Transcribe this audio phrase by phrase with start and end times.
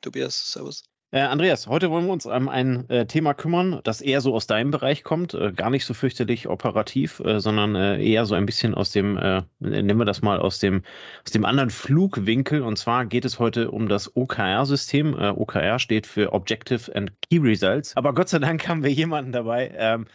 [0.00, 0.84] Tobias, Servus.
[1.12, 4.46] Äh, Andreas, heute wollen wir uns um ein äh, Thema kümmern, das eher so aus
[4.46, 8.46] deinem Bereich kommt, äh, gar nicht so fürchterlich operativ, äh, sondern äh, eher so ein
[8.46, 10.82] bisschen aus dem, äh, nennen wir das mal aus dem,
[11.24, 12.62] aus dem anderen Flugwinkel.
[12.62, 15.14] Und zwar geht es heute um das OKR-System.
[15.14, 17.96] OKR steht für Objective and Key Results.
[17.96, 20.06] Aber Gott sei Dank haben wir jemanden dabei, ähm,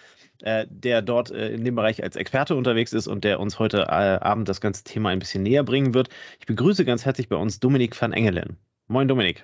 [0.41, 4.59] der dort in dem Bereich als Experte unterwegs ist und der uns heute Abend das
[4.59, 6.09] ganze Thema ein bisschen näher bringen wird.
[6.39, 8.57] Ich begrüße ganz herzlich bei uns Dominik van Engelen.
[8.87, 9.43] Moin Dominik.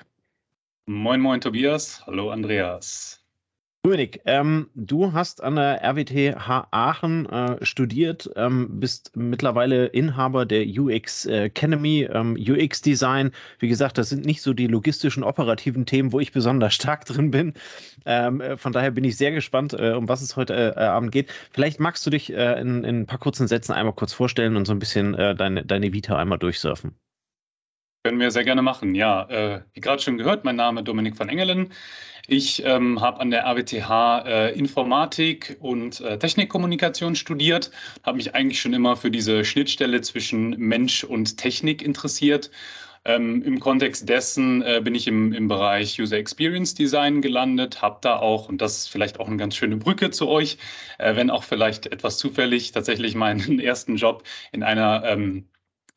[0.87, 2.03] Moin, moin, Tobias.
[2.07, 3.21] Hallo, Andreas.
[3.83, 10.65] Dominik, ähm, du hast an der RWTH Aachen äh, studiert, ähm, bist mittlerweile Inhaber der
[10.67, 13.31] UX Academy, ähm, UX Design.
[13.57, 17.31] Wie gesagt, das sind nicht so die logistischen, operativen Themen, wo ich besonders stark drin
[17.31, 17.53] bin.
[18.05, 21.11] Ähm, äh, von daher bin ich sehr gespannt, äh, um was es heute äh, Abend
[21.11, 21.31] geht.
[21.51, 24.65] Vielleicht magst du dich äh, in, in, ein paar kurzen Sätzen einmal kurz vorstellen und
[24.65, 26.95] so ein bisschen äh, deine, deine Vita einmal durchsurfen.
[28.03, 28.95] Können wir sehr gerne machen.
[28.95, 31.71] Ja, äh, wie gerade schon gehört, mein Name ist Dominik van Engelen.
[32.27, 37.69] Ich ähm, habe an der RWTH äh, Informatik und äh, Technikkommunikation studiert,
[38.03, 42.49] habe mich eigentlich schon immer für diese Schnittstelle zwischen Mensch und Technik interessiert.
[43.05, 47.99] Ähm, Im Kontext dessen äh, bin ich im, im Bereich User Experience Design gelandet, habe
[48.01, 50.57] da auch, und das ist vielleicht auch eine ganz schöne Brücke zu euch,
[50.97, 55.45] äh, wenn auch vielleicht etwas zufällig, tatsächlich meinen ersten Job in einer ähm,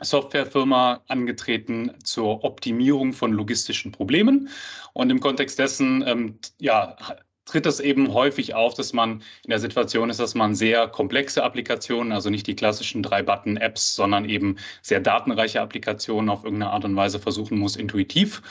[0.00, 4.48] Softwarefirma angetreten zur Optimierung von logistischen Problemen.
[4.92, 6.96] Und im Kontext dessen, ähm, ja,
[7.44, 11.42] tritt es eben häufig auf, dass man in der Situation ist, dass man sehr komplexe
[11.42, 16.84] Applikationen, also nicht die klassischen drei Button-Apps, sondern eben sehr datenreiche Applikationen auf irgendeine Art
[16.84, 18.42] und Weise versuchen muss, intuitiv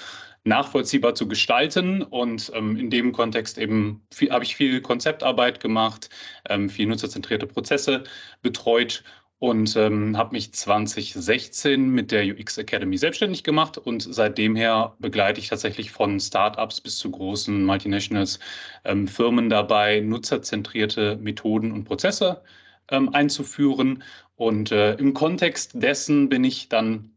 [0.45, 2.01] nachvollziehbar zu gestalten.
[2.03, 6.09] Und ähm, in dem Kontext eben habe ich viel Konzeptarbeit gemacht,
[6.49, 8.03] ähm, viel nutzerzentrierte Prozesse
[8.41, 9.03] betreut
[9.43, 15.41] und ähm, habe mich 2016 mit der UX Academy selbstständig gemacht und seitdem her begleite
[15.41, 18.39] ich tatsächlich von Startups bis zu großen Multinationals
[18.85, 22.41] ähm, Firmen dabei, nutzerzentrierte Methoden und Prozesse
[22.89, 24.03] ähm, einzuführen.
[24.37, 27.11] Und äh, im Kontext dessen bin ich dann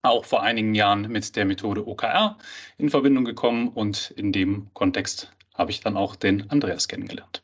[0.00, 2.38] auch vor einigen Jahren mit der Methode OKR
[2.78, 7.42] in Verbindung gekommen und in dem Kontext habe ich dann auch den Andreas kennengelernt.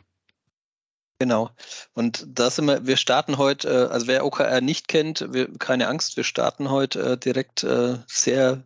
[1.19, 1.50] Genau.
[1.92, 5.86] Und da sind wir, wir starten heute, äh, also wer OKR nicht kennt, wir, keine
[5.86, 8.62] Angst, wir starten heute äh, direkt äh, sehr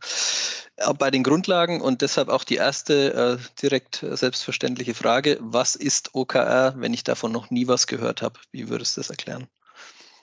[0.98, 5.36] bei den Grundlagen und deshalb auch die erste direkt selbstverständliche Frage.
[5.40, 8.38] Was ist OKR, wenn ich davon noch nie was gehört habe?
[8.52, 9.48] Wie würdest du das erklären?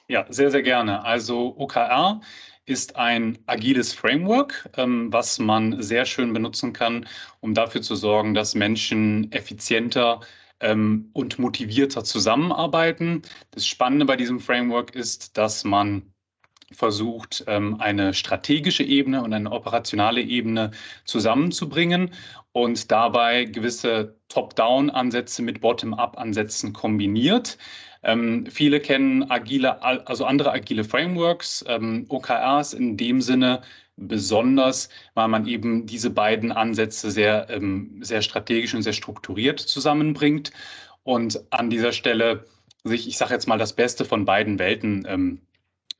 [0.07, 1.03] Ja, sehr, sehr gerne.
[1.03, 2.21] Also OKR
[2.65, 7.07] ist ein agiles Framework, ähm, was man sehr schön benutzen kann,
[7.41, 10.21] um dafür zu sorgen, dass Menschen effizienter
[10.65, 13.21] ähm, und motivierter zusammenarbeiten.
[13.51, 16.11] Das Spannende bei diesem Framework ist, dass man
[16.71, 20.71] versucht, ähm, eine strategische Ebene und eine operationale Ebene
[21.05, 22.11] zusammenzubringen
[22.51, 27.59] und dabei gewisse Top-Down-Ansätze mit Bottom-up-Ansätzen kombiniert.
[28.01, 31.63] Ähm, viele kennen agile, also andere agile Frameworks.
[31.67, 33.61] Ähm, OKRs in dem Sinne
[33.97, 40.51] besonders, weil man eben diese beiden Ansätze sehr, ähm, sehr strategisch und sehr strukturiert zusammenbringt
[41.03, 42.46] und an dieser Stelle
[42.84, 45.41] sich, ich sage jetzt mal, das Beste von beiden Welten ähm,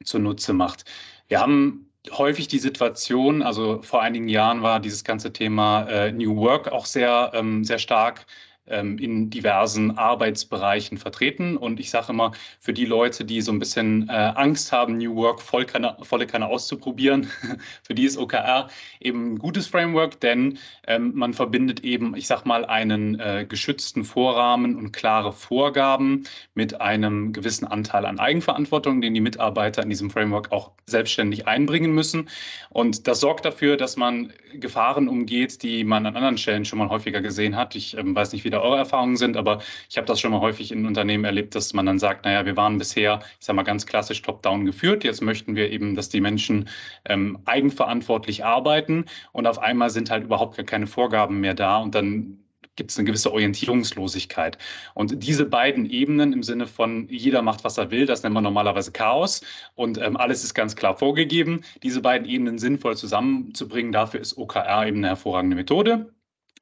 [0.04, 0.86] zunutze macht.
[1.28, 6.36] Wir haben häufig die Situation, also vor einigen Jahren war dieses ganze Thema äh, New
[6.36, 8.26] Work auch sehr, ähm, sehr stark
[8.68, 11.58] ähm, in diversen Arbeitsbereichen vertreten.
[11.58, 15.16] Und ich sage immer, für die Leute, die so ein bisschen äh, Angst haben, New
[15.16, 17.30] Work voll keine, volle Kanne auszuprobieren,
[17.84, 18.68] für die ist OKR
[19.00, 20.58] eben ein gutes Framework, denn
[20.88, 26.24] ähm, man verbindet eben, ich sage mal, einen äh, geschützten Vorrahmen und klare Vorgaben
[26.54, 31.92] mit einem gewissen Anteil an Eigenverantwortung, den die Mitarbeiter in diesem Framework auch selbstständig einbringen
[31.92, 32.30] müssen.
[32.70, 36.90] Und das sorgt dafür, dass man Gefahren umgeht, die man an anderen Stellen schon mal
[36.90, 37.76] häufiger gesehen hat.
[37.76, 40.42] Ich ähm, weiß nicht, wie da eure Erfahrungen sind, aber ich habe das schon mal
[40.42, 43.64] häufig in Unternehmen erlebt, dass man dann sagt, naja, wir waren bisher, ich sage mal
[43.64, 46.70] ganz klassisch top-down geführt, jetzt möchten wir eben, dass die Menschen
[47.06, 51.96] ähm, eigenverantwortlich arbeiten und auf einmal sind halt überhaupt gar keine Vorgaben mehr da und
[51.96, 52.40] dann
[52.76, 54.58] gibt es eine gewisse Orientierungslosigkeit.
[54.94, 58.44] Und diese beiden Ebenen im Sinne von jeder macht, was er will, das nennt man
[58.44, 59.42] normalerweise Chaos
[59.76, 61.62] und ähm, alles ist ganz klar vorgegeben.
[61.84, 66.14] Diese beiden Ebenen sinnvoll zusammenzubringen, dafür ist OKR eben eine hervorragende Methode,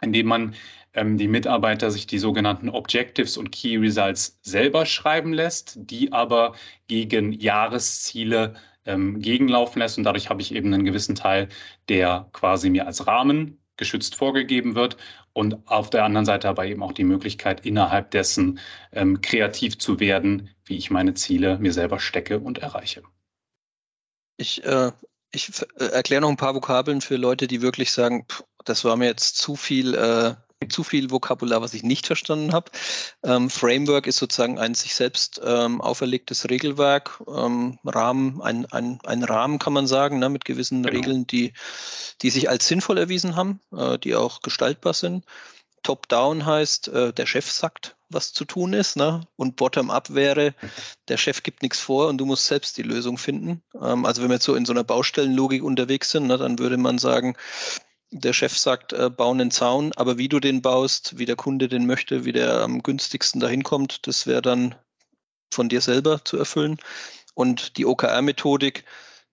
[0.01, 0.55] indem man
[0.93, 6.55] ähm, die Mitarbeiter sich die sogenannten Objectives und Key Results selber schreiben lässt, die aber
[6.87, 8.55] gegen Jahresziele
[8.85, 9.97] ähm, gegenlaufen lässt.
[9.97, 11.49] Und dadurch habe ich eben einen gewissen Teil,
[11.89, 14.97] der quasi mir als Rahmen geschützt vorgegeben wird
[15.33, 18.59] und auf der anderen Seite aber eben auch die Möglichkeit, innerhalb dessen
[18.91, 23.01] ähm, kreativ zu werden, wie ich meine Ziele mir selber stecke und erreiche.
[24.37, 24.91] Ich, äh,
[25.31, 28.95] ich äh, erkläre noch ein paar Vokabeln für Leute, die wirklich sagen, pff, das war
[28.95, 30.35] mir jetzt zu viel äh,
[30.69, 32.71] zu viel Vokabular, was ich nicht verstanden habe.
[33.23, 39.23] Ähm, Framework ist sozusagen ein sich selbst ähm, auferlegtes Regelwerk, ähm, Rahmen, ein, ein, ein
[39.23, 40.95] Rahmen kann man sagen, ne, mit gewissen genau.
[40.95, 41.53] Regeln, die,
[42.21, 45.25] die sich als sinnvoll erwiesen haben, äh, die auch gestaltbar sind.
[45.83, 49.27] Top-down heißt, äh, der Chef sagt, was zu tun ist, ne?
[49.35, 50.55] und Bottom-up wäre,
[51.07, 53.61] der Chef gibt nichts vor und du musst selbst die Lösung finden.
[53.79, 56.77] Ähm, also wenn wir jetzt so in so einer Baustellenlogik unterwegs sind, ne, dann würde
[56.77, 57.35] man sagen,
[58.13, 61.67] der Chef sagt, äh, bau einen Zaun, aber wie du den baust, wie der Kunde
[61.67, 64.75] den möchte, wie der am günstigsten dahin kommt, das wäre dann
[65.51, 66.77] von dir selber zu erfüllen.
[67.33, 68.85] Und die OKR-Methodik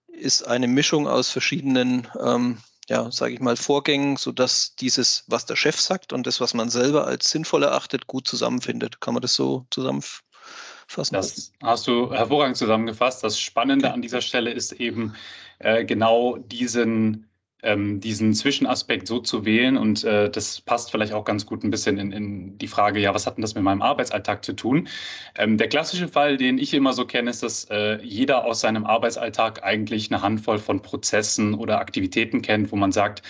[0.07, 2.57] ist eine Mischung aus verschiedenen, ähm,
[2.89, 6.69] ja, sage ich mal, Vorgängen, sodass dieses, was der Chef sagt und das, was man
[6.69, 8.99] selber als sinnvoll erachtet, gut zusammenfindet.
[8.99, 11.13] Kann man das so zusammenfassen?
[11.13, 13.23] Das hast du hervorragend zusammengefasst.
[13.23, 13.93] Das Spannende okay.
[13.93, 15.15] an dieser Stelle ist eben
[15.59, 17.30] äh, genau diesen
[17.63, 19.77] ähm, diesen Zwischenaspekt so zu wählen.
[19.77, 23.13] Und äh, das passt vielleicht auch ganz gut ein bisschen in, in, die Frage, ja,
[23.13, 24.87] was hat denn das mit meinem Arbeitsalltag zu tun?
[25.35, 28.85] Ähm, der klassische Fall, den ich immer so kenne, ist, dass äh, jeder aus seinem
[28.85, 33.21] Arbeitsalltag eigentlich eine Handvoll von Prozessen oder Aktivitäten kennt, wo man sagt,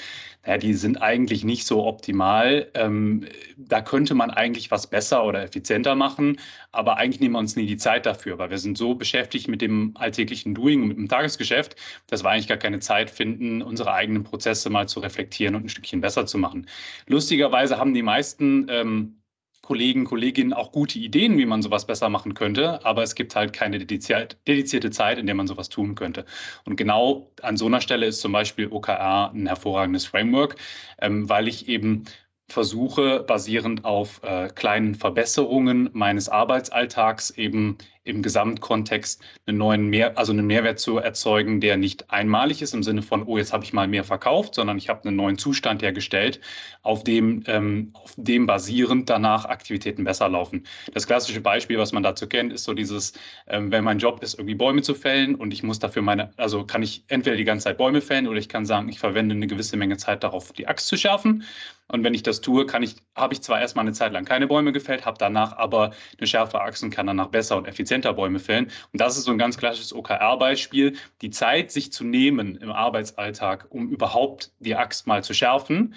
[0.44, 2.72] naja, die sind eigentlich nicht so optimal.
[2.74, 3.28] Ähm,
[3.58, 6.38] da könnte man eigentlich was besser oder effizienter machen,
[6.72, 9.62] aber eigentlich nehmen wir uns nie die Zeit dafür, weil wir sind so beschäftigt mit
[9.62, 11.76] dem alltäglichen Doing mit dem Tagesgeschäft,
[12.08, 15.70] dass wir eigentlich gar keine Zeit finden, unsere eigenen Prozesse mal zu reflektieren und ein
[15.70, 16.68] Stückchen besser zu machen.
[17.08, 19.21] Lustigerweise haben die meisten ähm,
[19.62, 23.54] Kollegen, Kolleginnen auch gute Ideen, wie man sowas besser machen könnte, aber es gibt halt
[23.54, 26.26] keine dedizierte Zeit, in der man sowas tun könnte.
[26.66, 30.56] Und genau an so einer Stelle ist zum Beispiel OKR ein hervorragendes Framework,
[31.00, 32.06] ähm, weil ich eben
[32.52, 40.32] versuche, basierend auf äh, kleinen Verbesserungen meines Arbeitsalltags eben im Gesamtkontext einen neuen Mehr, also
[40.32, 43.74] einen Mehrwert zu erzeugen, der nicht einmalig ist im Sinne von, oh, jetzt habe ich
[43.74, 46.40] mal mehr verkauft, sondern ich habe einen neuen Zustand hergestellt,
[46.82, 50.66] auf dem, ähm, auf dem basierend danach Aktivitäten besser laufen.
[50.94, 53.14] Das klassische Beispiel, was man dazu kennt, ist so dieses,
[53.48, 56.66] ähm, wenn mein Job ist, irgendwie Bäume zu fällen und ich muss dafür meine, also
[56.66, 59.48] kann ich entweder die ganze Zeit Bäume fällen oder ich kann sagen, ich verwende eine
[59.48, 61.44] gewisse Menge Zeit darauf, die Axt zu schärfen.
[61.92, 64.48] Und wenn ich das tue, kann ich, habe ich zwar erstmal eine Zeit lang keine
[64.48, 68.40] Bäume gefällt, habe danach aber eine schärfere Axt und kann danach besser und effizienter Effizienter
[68.40, 68.72] fällen.
[68.94, 70.96] Und das ist so ein ganz klassisches OKR-Beispiel.
[71.22, 75.96] Die Zeit, sich zu nehmen im Arbeitsalltag, um überhaupt die Axt mal zu schärfen,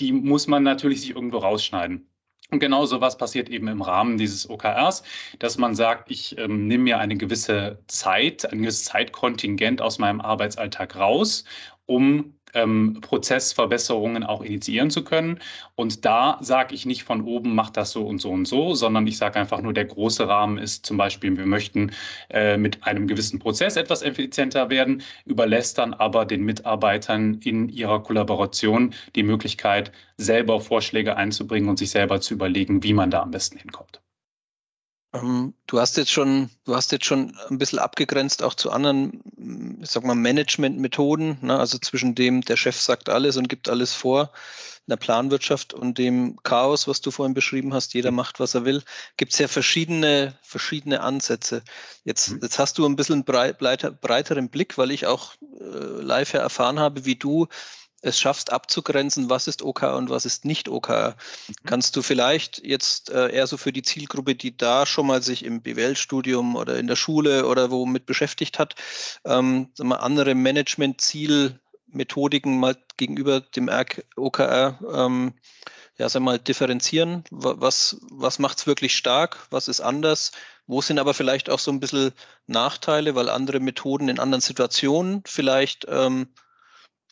[0.00, 2.08] die muss man natürlich sich irgendwo rausschneiden.
[2.50, 5.02] Und genau so was passiert eben im Rahmen dieses OKRs,
[5.38, 10.22] dass man sagt, ich ähm, nehme mir eine gewisse Zeit, ein gewisses Zeitkontingent aus meinem
[10.22, 11.44] Arbeitsalltag raus,
[11.84, 15.38] um ähm, Prozessverbesserungen auch initiieren zu können.
[15.74, 19.06] Und da sage ich nicht von oben, mach das so und so und so, sondern
[19.06, 21.92] ich sage einfach nur, der große Rahmen ist zum Beispiel, wir möchten
[22.30, 28.02] äh, mit einem gewissen Prozess etwas effizienter werden, überlässt dann aber den Mitarbeitern in ihrer
[28.02, 33.30] Kollaboration die Möglichkeit, selber Vorschläge einzubringen und sich selber zu überlegen, wie man da am
[33.30, 34.00] besten hinkommt.
[35.14, 39.22] Ähm, du hast jetzt schon, du hast jetzt schon ein bisschen abgegrenzt auch zu anderen,
[39.36, 41.58] hm, ich sag mal, Managementmethoden, ne?
[41.58, 44.32] also zwischen dem, der Chef sagt alles und gibt alles vor,
[44.86, 48.66] in der Planwirtschaft und dem Chaos, was du vorhin beschrieben hast, jeder macht, was er
[48.66, 48.82] will,
[49.16, 51.62] gibt es ja verschiedene, verschiedene Ansätze.
[52.04, 52.40] Jetzt, mhm.
[52.42, 57.06] jetzt hast du ein bisschen breit, breiteren Blick, weil ich auch äh, live erfahren habe,
[57.06, 57.48] wie du
[58.00, 60.88] es schaffst abzugrenzen, was ist OK und was ist nicht OK.
[60.88, 61.14] Mhm.
[61.66, 65.44] Kannst du vielleicht jetzt äh, eher so für die Zielgruppe, die da schon mal sich
[65.44, 68.74] im BWL-Studium oder in der Schule oder wo mit beschäftigt hat,
[69.24, 73.70] ähm, mal, andere Management-Zielmethodiken mal gegenüber dem
[74.16, 75.34] OKR ähm,
[75.98, 77.24] ja, sag mal, differenzieren?
[77.30, 79.46] Was, was macht es wirklich stark?
[79.50, 80.30] Was ist anders?
[80.66, 82.12] Wo sind aber vielleicht auch so ein bisschen
[82.46, 86.28] Nachteile, weil andere Methoden in anderen Situationen vielleicht ähm,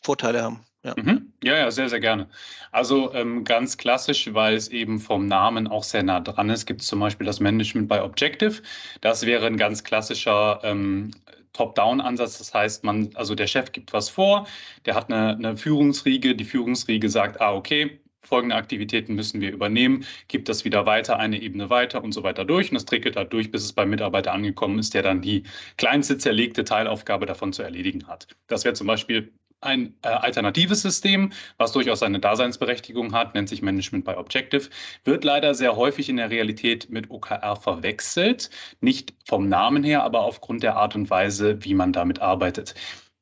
[0.01, 0.65] Vorteile haben?
[0.87, 0.93] Ja.
[0.95, 1.33] Mhm.
[1.43, 2.29] Ja, ja, sehr, sehr gerne.
[2.71, 6.81] Also ähm, ganz klassisch, weil es eben vom Namen auch sehr nah dran ist, gibt
[6.81, 8.61] es zum Beispiel das Management by Objective.
[9.01, 11.11] Das wäre ein ganz klassischer ähm,
[11.51, 12.37] Top-Down-Ansatz.
[12.37, 14.47] Das heißt, man, also der Chef gibt was vor,
[14.85, 20.05] der hat eine, eine Führungsriege, die Führungsriege sagt, ah, okay, folgende Aktivitäten müssen wir übernehmen,
[20.29, 22.69] gibt das wieder weiter, eine Ebene weiter und so weiter durch.
[22.71, 25.43] Und das trickelt da durch, bis es beim Mitarbeiter angekommen ist, der dann die
[25.77, 28.27] kleinste zerlegte Teilaufgabe davon zu erledigen hat.
[28.47, 33.61] Das wäre zum Beispiel ein äh, alternatives System, was durchaus seine Daseinsberechtigung hat, nennt sich
[33.61, 34.69] Management by Objective,
[35.03, 38.49] wird leider sehr häufig in der Realität mit OKR verwechselt.
[38.81, 42.75] Nicht vom Namen her, aber aufgrund der Art und Weise, wie man damit arbeitet.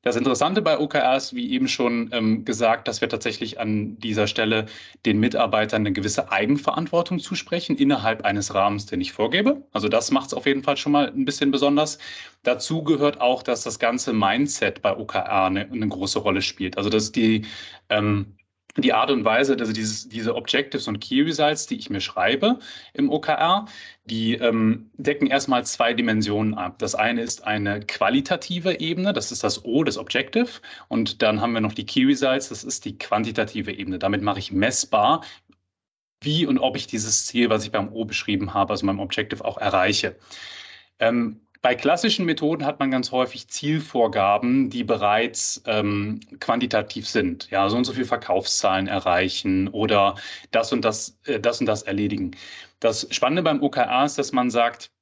[0.06, 4.28] Das Interessante bei OKR ist, wie eben schon ähm, gesagt, dass wir tatsächlich an dieser
[4.28, 4.66] Stelle
[5.04, 9.66] den Mitarbeitern eine gewisse Eigenverantwortung zusprechen innerhalb eines Rahmens, den ich vorgebe.
[9.72, 11.98] Also das macht es auf jeden Fall schon mal ein bisschen besonders.
[12.44, 16.78] Dazu gehört auch, dass das ganze Mindset bei OKR eine, eine große Rolle spielt.
[16.78, 17.44] Also dass die
[17.88, 18.36] ähm,
[18.76, 22.58] die Art und Weise, also dieses, diese Objectives und Key Results, die ich mir schreibe
[22.92, 23.66] im OKR,
[24.04, 26.78] die ähm, decken erstmal zwei Dimensionen ab.
[26.78, 30.48] Das eine ist eine qualitative Ebene, das ist das O, das Objective.
[30.88, 33.98] Und dann haben wir noch die Key Results, das ist die quantitative Ebene.
[33.98, 35.22] Damit mache ich messbar,
[36.20, 39.44] wie und ob ich dieses Ziel, was ich beim O beschrieben habe, also meinem Objective
[39.44, 40.16] auch erreiche.
[40.98, 47.50] Ähm, bei klassischen Methoden hat man ganz häufig Zielvorgaben, die bereits ähm, quantitativ sind.
[47.50, 50.14] Ja, so und so viel Verkaufszahlen erreichen oder
[50.52, 52.36] das und das, äh, das und das erledigen.
[52.78, 54.92] Das Spannende beim OKR ist, dass man sagt,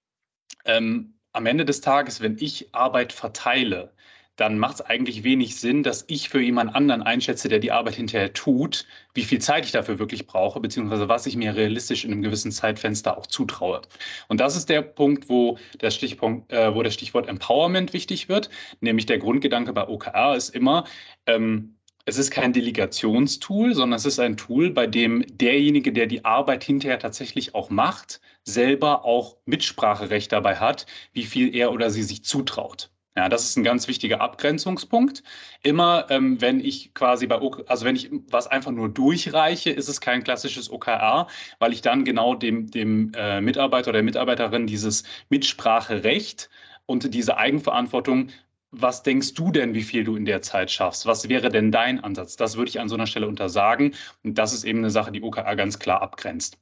[0.64, 3.92] ähm, am Ende des Tages, wenn ich Arbeit verteile,
[4.36, 7.94] dann macht es eigentlich wenig Sinn, dass ich für jemand anderen einschätze, der die Arbeit
[7.94, 12.12] hinterher tut, wie viel Zeit ich dafür wirklich brauche, beziehungsweise was ich mir realistisch in
[12.12, 13.82] einem gewissen Zeitfenster auch zutraue.
[14.28, 18.50] Und das ist der Punkt, wo der Stichpunkt, äh, wo das Stichwort Empowerment wichtig wird,
[18.80, 20.84] nämlich der Grundgedanke bei OKR ist immer,
[21.26, 21.76] ähm,
[22.06, 26.62] es ist kein Delegationstool, sondern es ist ein Tool, bei dem derjenige, der die Arbeit
[26.62, 32.22] hinterher tatsächlich auch macht, selber auch Mitspracherecht dabei hat, wie viel er oder sie sich
[32.24, 32.90] zutraut.
[33.16, 35.22] Ja, das ist ein ganz wichtiger Abgrenzungspunkt.
[35.62, 39.88] Immer, ähm, wenn ich quasi bei, OK, also wenn ich was einfach nur durchreiche, ist
[39.88, 41.28] es kein klassisches OKR,
[41.60, 46.50] weil ich dann genau dem, dem äh, Mitarbeiter oder der Mitarbeiterin dieses Mitspracherecht
[46.86, 48.30] und diese Eigenverantwortung
[48.76, 51.06] was denkst du denn, wie viel du in der Zeit schaffst?
[51.06, 52.34] Was wäre denn dein Ansatz?
[52.36, 53.94] Das würde ich an so einer Stelle untersagen.
[54.24, 56.58] Und das ist eben eine Sache, die OKR ganz klar abgrenzt.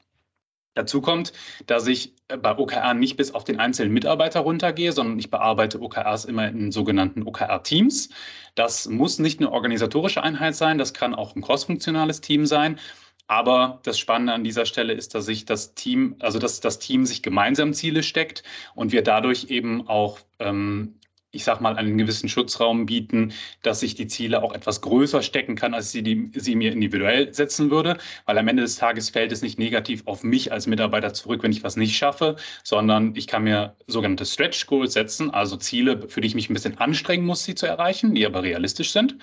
[0.74, 1.32] Dazu kommt,
[1.66, 6.24] dass ich bei OKR nicht bis auf den einzelnen Mitarbeiter runtergehe, sondern ich bearbeite OKRs
[6.24, 8.08] immer in sogenannten OKR-Teams.
[8.54, 12.78] Das muss nicht eine organisatorische Einheit sein, das kann auch ein crossfunktionales Team sein.
[13.26, 17.06] Aber das Spannende an dieser Stelle ist, dass sich das Team, also dass das Team
[17.06, 18.42] sich gemeinsam Ziele steckt
[18.74, 20.98] und wir dadurch eben auch ähm,
[21.32, 25.56] ich sag mal, einen gewissen Schutzraum bieten, dass ich die Ziele auch etwas größer stecken
[25.56, 27.96] kann, als sie, die, sie mir individuell setzen würde.
[28.26, 31.52] Weil am Ende des Tages fällt es nicht negativ auf mich als Mitarbeiter zurück, wenn
[31.52, 36.20] ich was nicht schaffe, sondern ich kann mir sogenannte Stretch Goals setzen, also Ziele, für
[36.20, 39.16] die ich mich ein bisschen anstrengen muss, sie zu erreichen, die aber realistisch sind.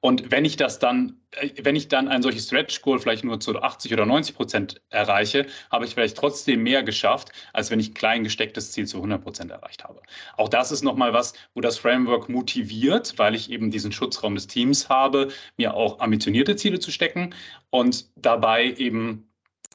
[0.00, 3.40] Und wenn ich das dann, äh, wenn ich dann ein solches Stretch Goal vielleicht nur
[3.40, 7.90] zu 80 oder 90 Prozent erreiche, habe ich vielleicht trotzdem mehr geschafft, als wenn ich
[7.90, 10.00] ein klein gestecktes Ziel zu 100 Prozent erreicht habe.
[10.36, 14.46] Auch das ist nochmal was, wo das Framework motiviert, weil ich eben diesen Schutzraum des
[14.46, 17.34] Teams habe, mir auch ambitionierte Ziele zu stecken
[17.70, 19.26] und dabei eben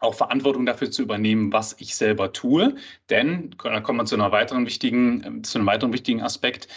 [0.02, 2.76] auch Verantwortung dafür zu übernehmen, was ich selber tue.
[3.10, 6.68] Denn, da kommen wir zu, einer weiteren wichtigen, zu einem weiteren wichtigen Aspekt,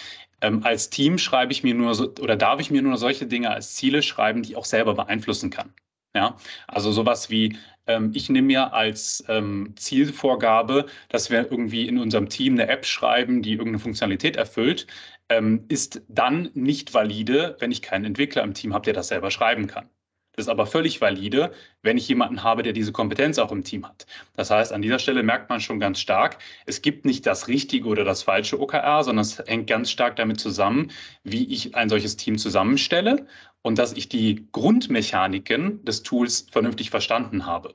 [0.44, 3.50] ähm, als Team schreibe ich mir nur so, oder darf ich mir nur solche Dinge
[3.50, 5.72] als Ziele schreiben, die ich auch selber beeinflussen kann.
[6.14, 6.36] Ja,
[6.68, 12.28] also sowas wie ähm, ich nehme mir als ähm, Zielvorgabe, dass wir irgendwie in unserem
[12.28, 14.86] Team eine App schreiben, die irgendeine Funktionalität erfüllt,
[15.28, 19.30] ähm, ist dann nicht valide, wenn ich keinen Entwickler im Team habe, der das selber
[19.30, 19.88] schreiben kann.
[20.37, 23.87] Das ist aber völlig valide, wenn ich jemanden habe, der diese Kompetenz auch im Team
[23.87, 24.07] hat.
[24.35, 27.88] Das heißt, an dieser Stelle merkt man schon ganz stark, es gibt nicht das richtige
[27.88, 30.91] oder das falsche OKR, sondern es hängt ganz stark damit zusammen,
[31.23, 33.26] wie ich ein solches Team zusammenstelle
[33.62, 37.73] und dass ich die Grundmechaniken des Tools vernünftig verstanden habe.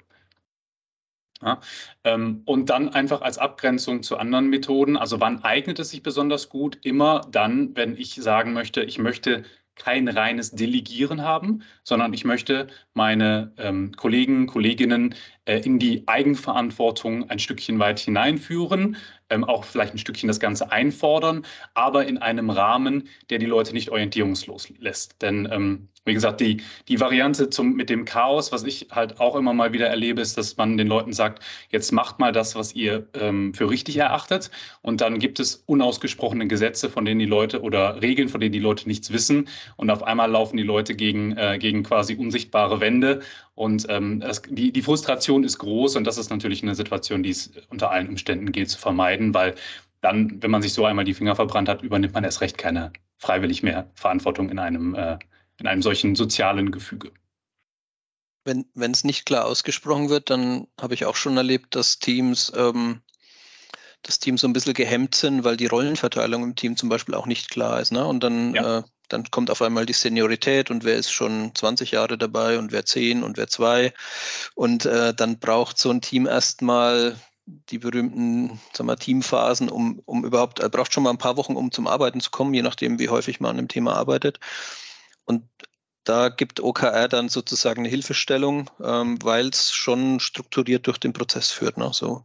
[1.41, 1.61] Ja,
[2.03, 6.49] ähm, und dann einfach als Abgrenzung zu anderen Methoden, also wann eignet es sich besonders
[6.49, 6.77] gut?
[6.83, 9.45] Immer dann, wenn ich sagen möchte, ich möchte
[9.79, 17.29] kein reines Delegieren haben, sondern ich möchte meine ähm, Kollegen, Kolleginnen äh, in die Eigenverantwortung
[17.29, 18.97] ein Stückchen weit hineinführen,
[19.29, 23.73] ähm, auch vielleicht ein Stückchen das Ganze einfordern, aber in einem Rahmen, der die Leute
[23.73, 25.21] nicht orientierungslos lässt.
[25.21, 29.35] Denn ähm, wie gesagt, die, die Variante zum, mit dem Chaos, was ich halt auch
[29.35, 32.73] immer mal wieder erlebe, ist, dass man den Leuten sagt, jetzt macht mal das, was
[32.73, 34.49] ihr ähm, für richtig erachtet.
[34.81, 38.59] Und dann gibt es unausgesprochene Gesetze, von denen die Leute oder Regeln, von denen die
[38.59, 39.47] Leute nichts wissen.
[39.75, 43.21] Und auf einmal laufen die Leute gegen, äh, gegen quasi unsichtbare Wände.
[43.55, 45.95] Und ähm, das, die, die Frustration ist groß.
[45.95, 49.55] Und das ist natürlich eine Situation, die es unter allen Umständen gilt zu vermeiden, weil
[50.01, 52.93] dann, wenn man sich so einmal die Finger verbrannt hat, übernimmt man erst recht keine
[53.17, 55.17] freiwillig mehr Verantwortung in einem äh,
[55.59, 57.11] in einem solchen sozialen Gefüge.
[58.45, 63.01] Wenn es nicht klar ausgesprochen wird, dann habe ich auch schon erlebt, dass Teams, ähm,
[64.01, 67.27] dass Teams so ein bisschen gehemmt sind, weil die Rollenverteilung im Team zum Beispiel auch
[67.27, 67.91] nicht klar ist.
[67.91, 68.03] Ne?
[68.03, 68.79] Und dann, ja.
[68.79, 72.71] äh, dann kommt auf einmal die Seniorität und wer ist schon 20 Jahre dabei und
[72.71, 73.93] wer 10 und wer 2.
[74.55, 77.17] Und äh, dann braucht so ein Team erstmal
[77.69, 81.55] die berühmten sagen wir, Teamphasen, um, um überhaupt, er braucht schon mal ein paar Wochen,
[81.55, 84.39] um zum Arbeiten zu kommen, je nachdem, wie häufig man an dem Thema arbeitet.
[85.29, 85.43] Und
[86.05, 91.51] da gibt OKR dann sozusagen eine Hilfestellung, ähm, weil es schon strukturiert durch den Prozess
[91.51, 91.77] führt.
[91.77, 91.91] Ne?
[91.93, 92.23] So.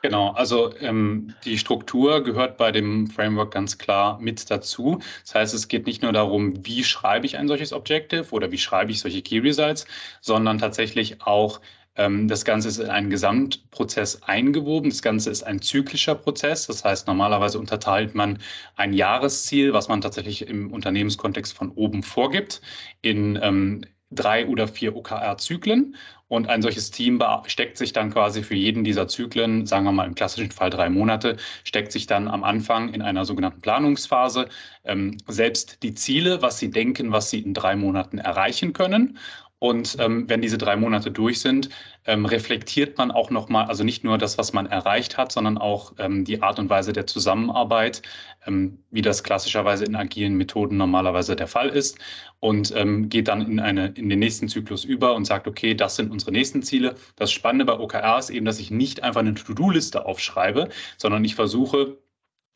[0.00, 5.00] Genau, also ähm, die Struktur gehört bei dem Framework ganz klar mit dazu.
[5.24, 8.58] Das heißt, es geht nicht nur darum, wie schreibe ich ein solches Objective oder wie
[8.58, 9.86] schreibe ich solche Key Results,
[10.22, 11.60] sondern tatsächlich auch,
[11.96, 14.90] das Ganze ist in einen Gesamtprozess eingewoben.
[14.90, 16.66] Das Ganze ist ein zyklischer Prozess.
[16.66, 18.38] Das heißt, normalerweise unterteilt man
[18.74, 22.60] ein Jahresziel, was man tatsächlich im Unternehmenskontext von oben vorgibt,
[23.02, 25.96] in ähm, drei oder vier OKR-Zyklen.
[26.26, 30.06] Und ein solches Team steckt sich dann quasi für jeden dieser Zyklen, sagen wir mal
[30.06, 34.48] im klassischen Fall drei Monate, steckt sich dann am Anfang in einer sogenannten Planungsphase
[34.84, 39.18] ähm, selbst die Ziele, was sie denken, was sie in drei Monaten erreichen können.
[39.64, 41.70] Und ähm, wenn diese drei Monate durch sind,
[42.04, 45.94] ähm, reflektiert man auch nochmal, also nicht nur das, was man erreicht hat, sondern auch
[45.96, 48.02] ähm, die Art und Weise der Zusammenarbeit,
[48.46, 51.98] ähm, wie das klassischerweise in agilen Methoden normalerweise der Fall ist.
[52.40, 55.96] Und ähm, geht dann in, eine, in den nächsten Zyklus über und sagt, okay, das
[55.96, 56.96] sind unsere nächsten Ziele.
[57.16, 60.68] Das Spannende bei OKR ist eben, dass ich nicht einfach eine To-Do-Liste aufschreibe,
[60.98, 61.96] sondern ich versuche,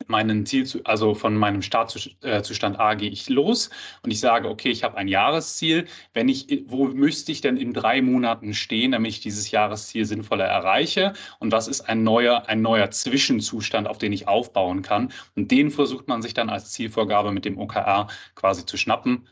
[0.07, 3.69] meinen Ziel, zu, also von meinem Startzustand äh, A gehe ich los
[4.03, 5.85] und ich sage, okay, ich habe ein Jahresziel.
[6.13, 10.45] Wenn ich, wo müsste ich denn in drei Monaten stehen, damit ich dieses Jahresziel sinnvoller
[10.45, 11.13] erreiche?
[11.39, 15.11] Und was ist ein neuer, ein neuer Zwischenzustand, auf den ich aufbauen kann?
[15.35, 19.27] Und den versucht man sich dann als Zielvorgabe mit dem OKR quasi zu schnappen.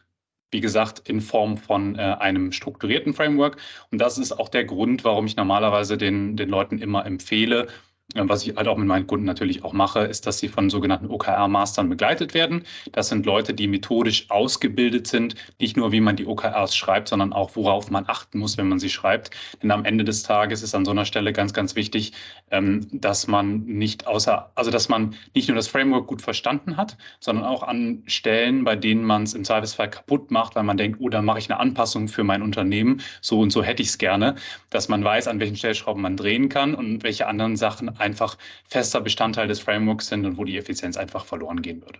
[0.51, 3.57] Wie gesagt, in Form von äh, einem strukturierten Framework.
[3.91, 7.67] Und das ist auch der Grund, warum ich normalerweise den, den Leuten immer empfehle,
[8.15, 11.09] was ich halt auch mit meinen Kunden natürlich auch mache, ist, dass sie von sogenannten
[11.09, 12.63] OKR-Mastern begleitet werden.
[12.93, 17.33] Das sind Leute, die methodisch ausgebildet sind, nicht nur wie man die OKRs schreibt, sondern
[17.33, 19.31] auch worauf man achten muss, wenn man sie schreibt.
[19.61, 22.13] Denn am Ende des Tages ist an so einer Stelle ganz, ganz wichtig,
[22.49, 26.97] ähm, dass man nicht außer, also dass man nicht nur das Framework gut verstanden hat,
[27.19, 30.99] sondern auch an Stellen, bei denen man es im Zweifelsfall kaputt macht, weil man denkt,
[31.01, 33.97] oh, dann mache ich eine Anpassung für mein Unternehmen, so und so hätte ich es
[33.97, 34.35] gerne,
[34.69, 39.01] dass man weiß, an welchen Stellschrauben man drehen kann und welche anderen Sachen einfach fester
[39.01, 41.99] Bestandteil des Frameworks sind und wo die Effizienz einfach verloren gehen würde.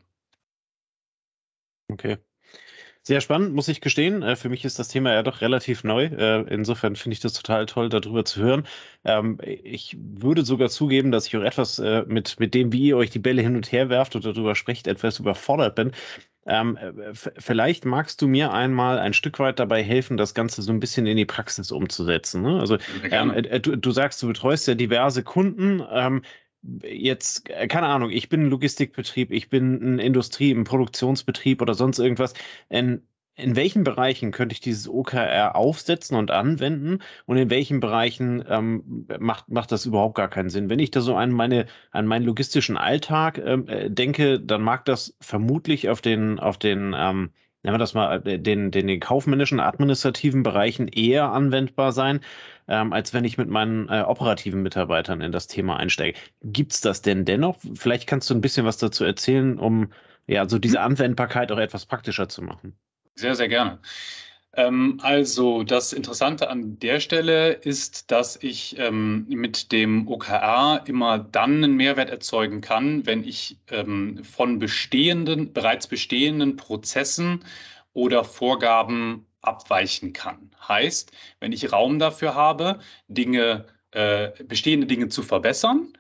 [1.92, 2.18] Okay.
[3.08, 4.22] Sehr spannend, muss ich gestehen.
[4.22, 6.08] Äh, für mich ist das Thema ja doch relativ neu.
[6.08, 8.68] Äh, insofern finde ich das total toll, darüber zu hören.
[9.06, 12.98] Ähm, ich würde sogar zugeben, dass ich auch etwas äh, mit, mit dem, wie ihr
[12.98, 15.94] euch die Bälle hin und her werft und darüber sprecht, etwas überfordert bin.
[16.48, 16.78] Ähm,
[17.14, 21.06] vielleicht magst du mir einmal ein Stück weit dabei helfen, das Ganze so ein bisschen
[21.08, 22.42] in die Praxis umzusetzen.
[22.42, 22.60] Ne?
[22.60, 22.78] Also
[23.10, 25.82] ähm, du, du, sagst, du betreust ja diverse Kunden.
[25.90, 26.24] Ähm,
[26.84, 31.74] jetzt, äh, keine Ahnung, ich bin ein Logistikbetrieb, ich bin ein Industrie-, ein Produktionsbetrieb oder
[31.74, 32.34] sonst irgendwas.
[32.70, 33.02] In,
[33.36, 39.08] in welchen Bereichen könnte ich dieses OKR aufsetzen und anwenden und in welchen Bereichen ähm,
[39.20, 40.70] macht, macht das überhaupt gar keinen Sinn?
[40.70, 44.86] Wenn ich da so an, meine, an meinen logistischen Alltag ähm, äh, denke, dann mag
[44.86, 47.30] das vermutlich auf den, auf den ähm,
[47.68, 52.22] nennen wir das mal, äh, den, den, den kaufmännischen, administrativen Bereichen eher anwendbar sein,
[52.70, 56.18] ähm, als wenn ich mit meinen äh, operativen Mitarbeitern in das Thema einsteige.
[56.44, 57.58] Gibt es das denn dennoch?
[57.76, 59.92] Vielleicht kannst du ein bisschen was dazu erzählen, um
[60.28, 60.92] ja, so diese hm.
[60.92, 62.78] Anwendbarkeit auch etwas praktischer zu machen.
[63.16, 63.80] Sehr, sehr gerne.
[64.58, 71.20] Ähm, also das Interessante an der Stelle ist, dass ich ähm, mit dem OKR immer
[71.20, 77.46] dann einen Mehrwert erzeugen kann, wenn ich ähm, von bestehenden, bereits bestehenden Prozessen
[77.94, 80.52] oder Vorgaben abweichen kann.
[80.68, 85.94] Heißt, wenn ich Raum dafür habe, Dinge, äh, bestehende Dinge zu verbessern,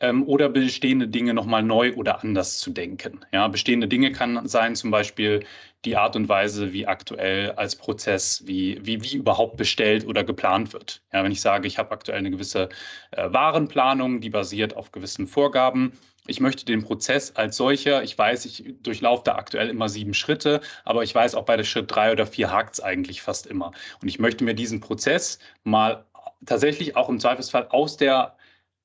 [0.00, 3.20] ähm, oder bestehende Dinge nochmal neu oder anders zu denken.
[3.32, 5.44] Ja, bestehende Dinge kann sein zum Beispiel
[5.84, 10.72] die Art und Weise, wie aktuell als Prozess, wie, wie, wie überhaupt bestellt oder geplant
[10.72, 11.02] wird.
[11.12, 12.68] Ja, wenn ich sage, ich habe aktuell eine gewisse
[13.10, 15.92] äh, Warenplanung, die basiert auf gewissen Vorgaben,
[16.26, 20.62] ich möchte den Prozess als solcher, ich weiß, ich durchlaufe da aktuell immer sieben Schritte,
[20.84, 23.72] aber ich weiß auch bei der Schritt drei oder vier hakt es eigentlich fast immer.
[24.00, 26.06] Und ich möchte mir diesen Prozess mal
[26.46, 28.36] tatsächlich auch im Zweifelsfall aus der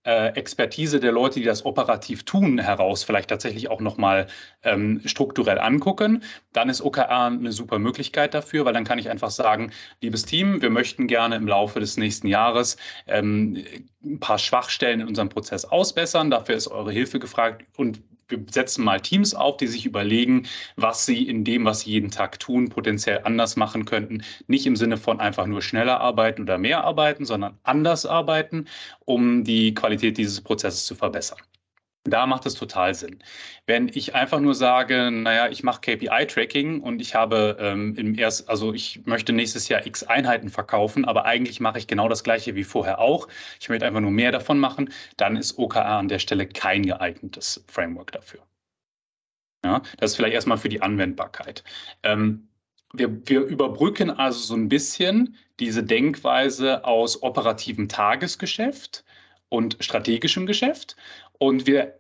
[0.04, 4.28] Expertise der Leute, die das operativ tun, heraus vielleicht tatsächlich auch nochmal
[4.64, 9.30] ähm, strukturell angucken, dann ist OKR eine super Möglichkeit dafür, weil dann kann ich einfach
[9.30, 13.64] sagen, liebes Team, wir möchten gerne im Laufe des nächsten Jahres ähm,
[14.04, 16.30] ein paar Schwachstellen in unserem Prozess ausbessern.
[16.32, 21.06] Dafür ist eure Hilfe gefragt und wir setzen mal Teams auf, die sich überlegen, was
[21.06, 24.24] sie in dem, was sie jeden Tag tun, potenziell anders machen könnten.
[24.48, 28.65] Nicht im Sinne von einfach nur schneller arbeiten oder mehr arbeiten, sondern anders arbeiten,
[29.06, 31.39] um die Qualität dieses Prozesses zu verbessern.
[32.06, 33.22] Da macht es total Sinn.
[33.66, 38.50] Wenn ich einfach nur sage, naja, ich mache KPI-Tracking und ich habe ähm, im erst,
[38.50, 42.56] also ich möchte nächstes Jahr X Einheiten verkaufen, aber eigentlich mache ich genau das gleiche
[42.56, 43.28] wie vorher auch.
[43.60, 47.66] Ich möchte einfach nur mehr davon machen, dann ist OKR an der Stelle kein geeignetes
[47.68, 48.42] Framework dafür.
[49.66, 51.66] Ja, das ist vielleicht erstmal für die Anwendbarkeit.
[52.04, 52.48] Ähm,
[52.94, 59.04] wir, wir überbrücken also so ein bisschen diese Denkweise aus operativem Tagesgeschäft
[59.50, 60.96] und strategischem Geschäft
[61.39, 61.99] und wir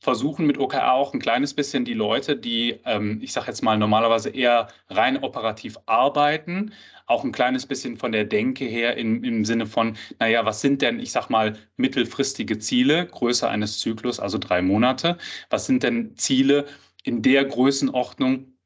[0.00, 3.76] versuchen mit OKR auch ein kleines bisschen die Leute, die, ähm, ich sage jetzt mal,
[3.76, 6.72] normalerweise eher rein operativ arbeiten,
[7.06, 10.82] auch ein kleines bisschen von der Denke her im, im Sinne von, naja, was sind
[10.82, 15.18] denn, ich sage mal, mittelfristige Ziele, Größe eines Zyklus, also drei Monate?
[15.50, 16.66] Was sind denn Ziele
[17.04, 18.57] in der Größenordnung,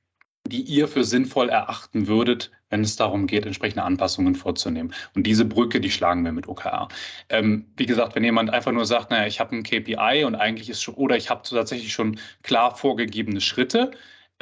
[0.46, 4.92] die ihr für sinnvoll erachten würdet, wenn es darum geht, entsprechende Anpassungen vorzunehmen.
[5.14, 6.88] Und diese Brücke, die schlagen wir mit OKR.
[7.28, 10.70] Ähm, wie gesagt, wenn jemand einfach nur sagt, naja, ich habe ein KPI und eigentlich
[10.70, 13.92] ist schon, oder ich habe tatsächlich schon klar vorgegebene Schritte,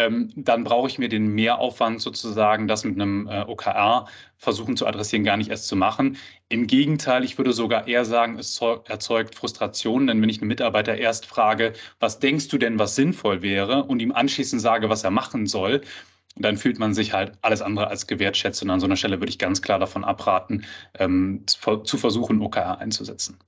[0.00, 4.06] ähm, dann brauche ich mir den Mehraufwand sozusagen, das mit einem äh, OKR
[4.38, 6.16] versuchen zu adressieren, gar nicht erst zu machen.
[6.48, 8.58] Im Gegenteil, ich würde sogar eher sagen, es
[8.88, 13.42] erzeugt Frustration, denn wenn ich einen Mitarbeiter erst frage, was denkst du denn, was sinnvoll
[13.42, 15.82] wäre, und ihm anschließend sage, was er machen soll,
[16.36, 18.62] dann fühlt man sich halt alles andere als gewertschätzt.
[18.62, 20.64] Und an so einer Stelle würde ich ganz klar davon abraten,
[20.98, 23.38] ähm, zu versuchen, OKR einzusetzen.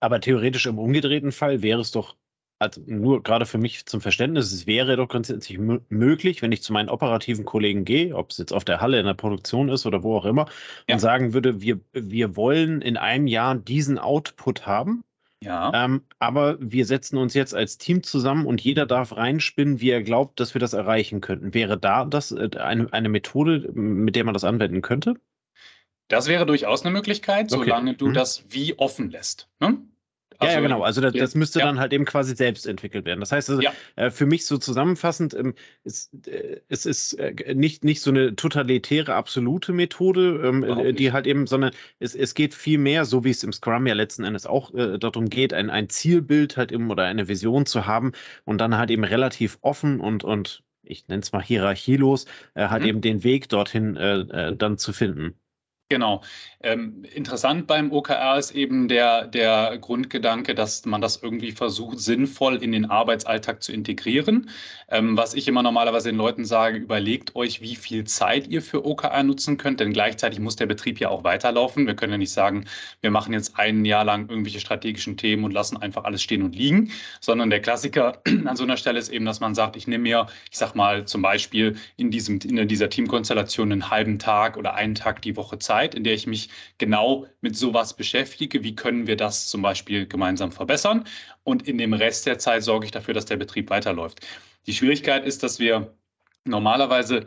[0.00, 2.16] Aber theoretisch im umgedrehten Fall wäre es doch
[2.62, 6.72] also nur gerade für mich zum Verständnis, es wäre doch grundsätzlich möglich, wenn ich zu
[6.72, 10.02] meinen operativen Kollegen gehe, ob es jetzt auf der Halle in der Produktion ist oder
[10.02, 10.46] wo auch immer,
[10.88, 10.94] ja.
[10.94, 15.02] und sagen würde, wir, wir wollen in einem Jahr diesen Output haben.
[15.40, 15.72] Ja.
[15.74, 20.02] Ähm, aber wir setzen uns jetzt als Team zusammen und jeder darf reinspinnen, wie er
[20.02, 21.52] glaubt, dass wir das erreichen könnten.
[21.52, 25.16] Wäre da das äh, eine, eine Methode, mit der man das anwenden könnte?
[26.06, 27.64] Das wäre durchaus eine Möglichkeit, okay.
[27.64, 28.14] solange du mhm.
[28.14, 29.48] das wie offen lässt.
[29.58, 29.78] Ne?
[30.42, 30.82] Also, ja, ja, genau.
[30.82, 31.66] Also das, das müsste ja.
[31.66, 33.20] dann halt eben quasi selbst entwickelt werden.
[33.20, 33.72] Das heißt, also, ja.
[33.96, 38.34] äh, für mich so zusammenfassend, ähm, ist, äh, es ist äh, nicht, nicht so eine
[38.36, 43.24] totalitäre, absolute Methode, ähm, äh, die halt eben, sondern es, es geht viel mehr, so
[43.24, 46.72] wie es im Scrum ja letzten Endes auch äh, darum geht, ein, ein Zielbild halt
[46.72, 48.12] eben oder eine Vision zu haben
[48.44, 52.82] und dann halt eben relativ offen und, und ich nenne es mal hierarchielos, äh, halt
[52.82, 52.88] mhm.
[52.88, 55.34] eben den Weg dorthin dann zu finden.
[55.92, 56.22] Genau.
[56.62, 62.62] Ähm, interessant beim OKR ist eben der, der Grundgedanke, dass man das irgendwie versucht, sinnvoll
[62.62, 64.48] in den Arbeitsalltag zu integrieren.
[64.88, 68.86] Ähm, was ich immer normalerweise den Leuten sage, überlegt euch, wie viel Zeit ihr für
[68.86, 71.86] OKR nutzen könnt, denn gleichzeitig muss der Betrieb ja auch weiterlaufen.
[71.86, 72.64] Wir können ja nicht sagen,
[73.02, 76.54] wir machen jetzt ein Jahr lang irgendwelche strategischen Themen und lassen einfach alles stehen und
[76.54, 80.04] liegen, sondern der Klassiker an so einer Stelle ist eben, dass man sagt, ich nehme
[80.04, 84.74] mir, ich sag mal zum Beispiel in, diesem, in dieser Teamkonstellation einen halben Tag oder
[84.74, 88.62] einen Tag die Woche Zeit Zeit, in der ich mich genau mit sowas beschäftige.
[88.62, 91.04] Wie können wir das zum Beispiel gemeinsam verbessern?
[91.44, 94.20] Und in dem Rest der Zeit sorge ich dafür, dass der Betrieb weiterläuft.
[94.66, 95.94] Die Schwierigkeit ist, dass wir
[96.44, 97.24] normalerweise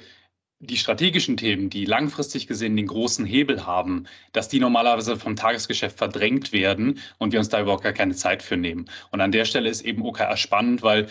[0.59, 5.97] die strategischen Themen, die langfristig gesehen den großen Hebel haben, dass die normalerweise vom Tagesgeschäft
[5.97, 8.85] verdrängt werden und wir uns da überhaupt gar keine Zeit für nehmen.
[9.11, 11.07] Und an der Stelle ist eben OKR spannend, weil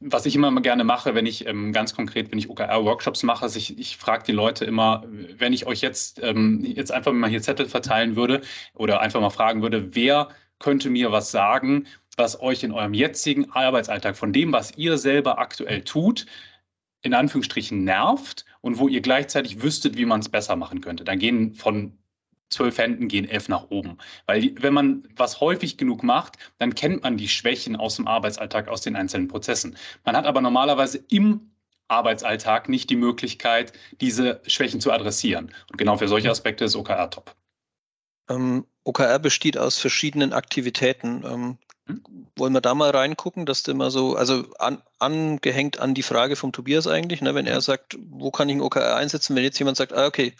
[0.00, 3.56] was ich immer gerne mache, wenn ich ähm, ganz konkret, wenn ich OKR-Workshops mache, ist
[3.56, 7.42] ich, ich frage die Leute immer, wenn ich euch jetzt, ähm, jetzt einfach mal hier
[7.42, 8.40] Zettel verteilen würde
[8.74, 13.50] oder einfach mal fragen würde, wer könnte mir was sagen, was euch in eurem jetzigen
[13.50, 16.26] Arbeitsalltag von dem, was ihr selber aktuell tut,
[17.02, 21.04] in Anführungsstrichen nervt und wo ihr gleichzeitig wüsstet, wie man es besser machen könnte.
[21.04, 21.98] Dann gehen von
[22.54, 23.98] zwölf Händen gehen elf nach oben.
[24.26, 28.68] Weil wenn man was häufig genug macht, dann kennt man die Schwächen aus dem Arbeitsalltag,
[28.68, 29.76] aus den einzelnen Prozessen.
[30.04, 31.50] Man hat aber normalerweise im
[31.88, 35.52] Arbeitsalltag nicht die Möglichkeit, diese Schwächen zu adressieren.
[35.70, 37.34] Und genau für solche Aspekte ist OKR top.
[38.30, 41.22] Ähm, OKR besteht aus verschiedenen Aktivitäten.
[41.24, 42.02] Ähm, hm?
[42.36, 46.36] Wollen wir da mal reingucken, dass du immer so, also an, angehängt an die Frage
[46.36, 49.58] vom Tobias eigentlich, ne, wenn er sagt, wo kann ich ein OKR einsetzen, wenn jetzt
[49.58, 50.34] jemand sagt, ah, okay,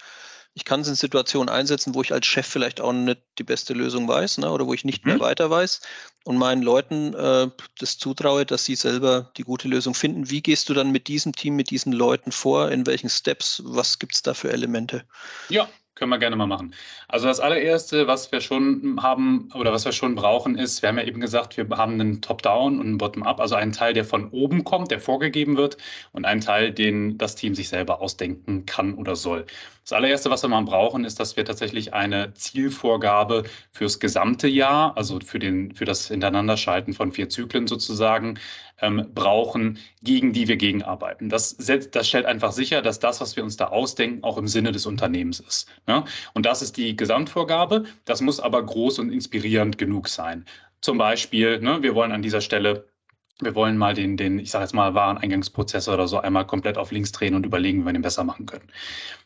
[0.55, 3.75] ich kann es in Situationen einsetzen, wo ich als Chef vielleicht auch nicht die beste
[3.75, 5.21] Lösung weiß ne, oder wo ich nicht mehr mhm.
[5.21, 5.81] weiter weiß
[6.25, 10.31] und meinen Leuten äh, das zutraue, dass sie selber die gute Lösung finden.
[10.31, 12.71] Wie gehst du dann mit diesem Team, mit diesen Leuten vor?
[12.71, 13.63] In welchen Steps?
[13.65, 15.05] Was gibt es da für Elemente?
[15.49, 16.75] Ja, können wir gerne mal machen.
[17.09, 20.99] Also das allererste, was wir schon haben oder was wir schon brauchen, ist, wir haben
[20.99, 24.29] ja eben gesagt, wir haben einen Top-Down und einen Bottom-Up, also einen Teil, der von
[24.31, 25.77] oben kommt, der vorgegeben wird
[26.13, 29.47] und einen Teil, den das Team sich selber ausdenken kann oder soll.
[29.85, 34.97] Das allererste, was wir mal brauchen, ist, dass wir tatsächlich eine Zielvorgabe fürs gesamte Jahr,
[34.97, 38.39] also für, den, für das Hintereinanderschalten von vier Zyklen sozusagen,
[38.81, 41.29] ähm, brauchen, gegen die wir gegenarbeiten.
[41.29, 44.49] Das, setzt, das stellt einfach sicher, dass das, was wir uns da ausdenken, auch im
[44.49, 45.69] Sinne des Unternehmens ist.
[45.87, 46.05] Ne?
[46.35, 47.85] Und das ist die Gesamtvorgabe.
[48.05, 50.45] Das muss aber groß und inspirierend genug sein.
[50.81, 52.87] Zum Beispiel, ne, wir wollen an dieser Stelle
[53.41, 56.93] wir wollen mal den, den ich sage jetzt mal, Wareneingangsprozessor oder so einmal komplett auf
[56.93, 58.71] links drehen und überlegen, wie wir den besser machen können.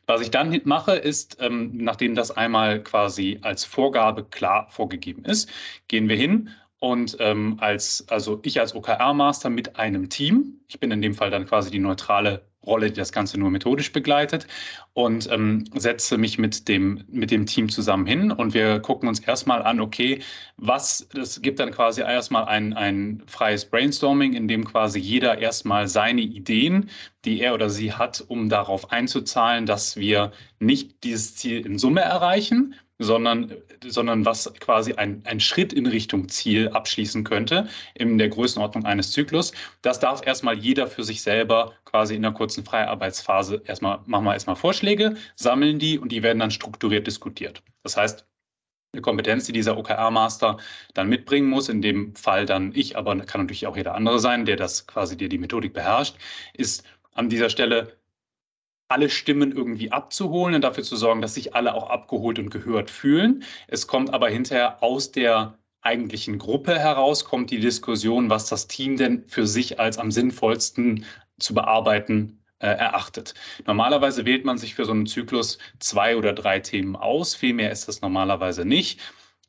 [0.07, 5.51] Was ich dann mache, ist, ähm, nachdem das einmal quasi als Vorgabe klar vorgegeben ist,
[5.89, 10.91] gehen wir hin und ähm, als, also ich als OKR-Master mit einem Team, ich bin
[10.91, 14.47] in dem Fall dann quasi die neutrale Rolle, die das Ganze nur methodisch begleitet
[14.93, 19.21] und ähm, setze mich mit dem, mit dem Team zusammen hin und wir gucken uns
[19.21, 20.21] erstmal an, okay,
[20.57, 25.89] was, das gibt dann quasi erstmal ein, ein freies Brainstorming, in dem quasi jeder erstmal
[25.89, 26.91] seine Ideen,
[27.25, 32.03] die er oder sie hat, um darauf einzuzahlen, dass wir nicht dieses Ziel in Summe
[32.03, 38.29] erreichen, sondern, sondern was quasi ein, ein Schritt in Richtung Ziel abschließen könnte in der
[38.29, 39.53] Größenordnung eines Zyklus.
[39.83, 44.35] Das darf erstmal jeder für sich selber quasi in der kurzen Freiarbeitsphase erstmal, machen wir
[44.35, 47.63] erstmal Vorschläge, sammeln die und die werden dann strukturiert diskutiert.
[47.83, 48.27] Das heißt,
[48.93, 50.57] eine Kompetenz, die dieser OKR-Master
[50.95, 54.47] dann mitbringen muss, in dem Fall dann ich, aber kann natürlich auch jeder andere sein,
[54.47, 56.17] der das quasi, der die Methodik beherrscht,
[56.55, 57.98] ist an dieser Stelle
[58.89, 62.91] alle Stimmen irgendwie abzuholen und dafür zu sorgen, dass sich alle auch abgeholt und gehört
[62.91, 63.45] fühlen.
[63.67, 68.97] Es kommt aber hinterher aus der eigentlichen Gruppe heraus, kommt die Diskussion, was das Team
[68.97, 71.05] denn für sich als am sinnvollsten
[71.39, 73.35] zu bearbeiten äh, erachtet.
[73.67, 77.35] Normalerweise wählt man sich für so einen Zyklus zwei oder drei Themen aus.
[77.35, 79.01] Viel mehr ist das normalerweise nicht.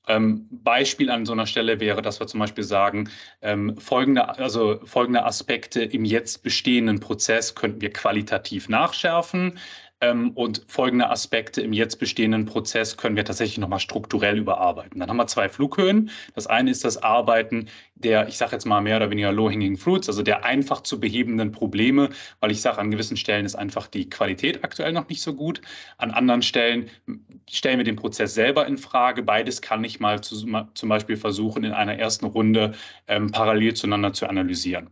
[0.10, 3.10] Ähm, Beispiel an so einer Stelle wäre, dass wir zum Beispiel sagen,
[3.41, 9.60] ähm, folgende, also folgende Aspekte im jetzt bestehenden Prozess könnten wir qualitativ nachschärfen.
[10.02, 15.00] Ähm, und folgende Aspekte im jetzt bestehenden Prozess können wir tatsächlich nochmal strukturell überarbeiten.
[15.00, 16.10] Dann haben wir zwei Flughöhen.
[16.36, 20.08] Das eine ist das Arbeiten der, ich sage jetzt mal mehr oder weniger low-hanging fruits,
[20.08, 22.10] also der einfach zu behebenden Probleme,
[22.40, 25.62] weil ich sage, an gewissen Stellen ist einfach die Qualität aktuell noch nicht so gut.
[25.98, 26.90] An anderen Stellen
[27.50, 29.22] stellen wir den Prozess selber in Frage.
[29.22, 30.36] Beides kann ich mal zu,
[30.76, 32.74] zum Beispiel versuchen, in einer ersten Runde
[33.08, 34.90] ähm, parallel zueinander zu analysieren.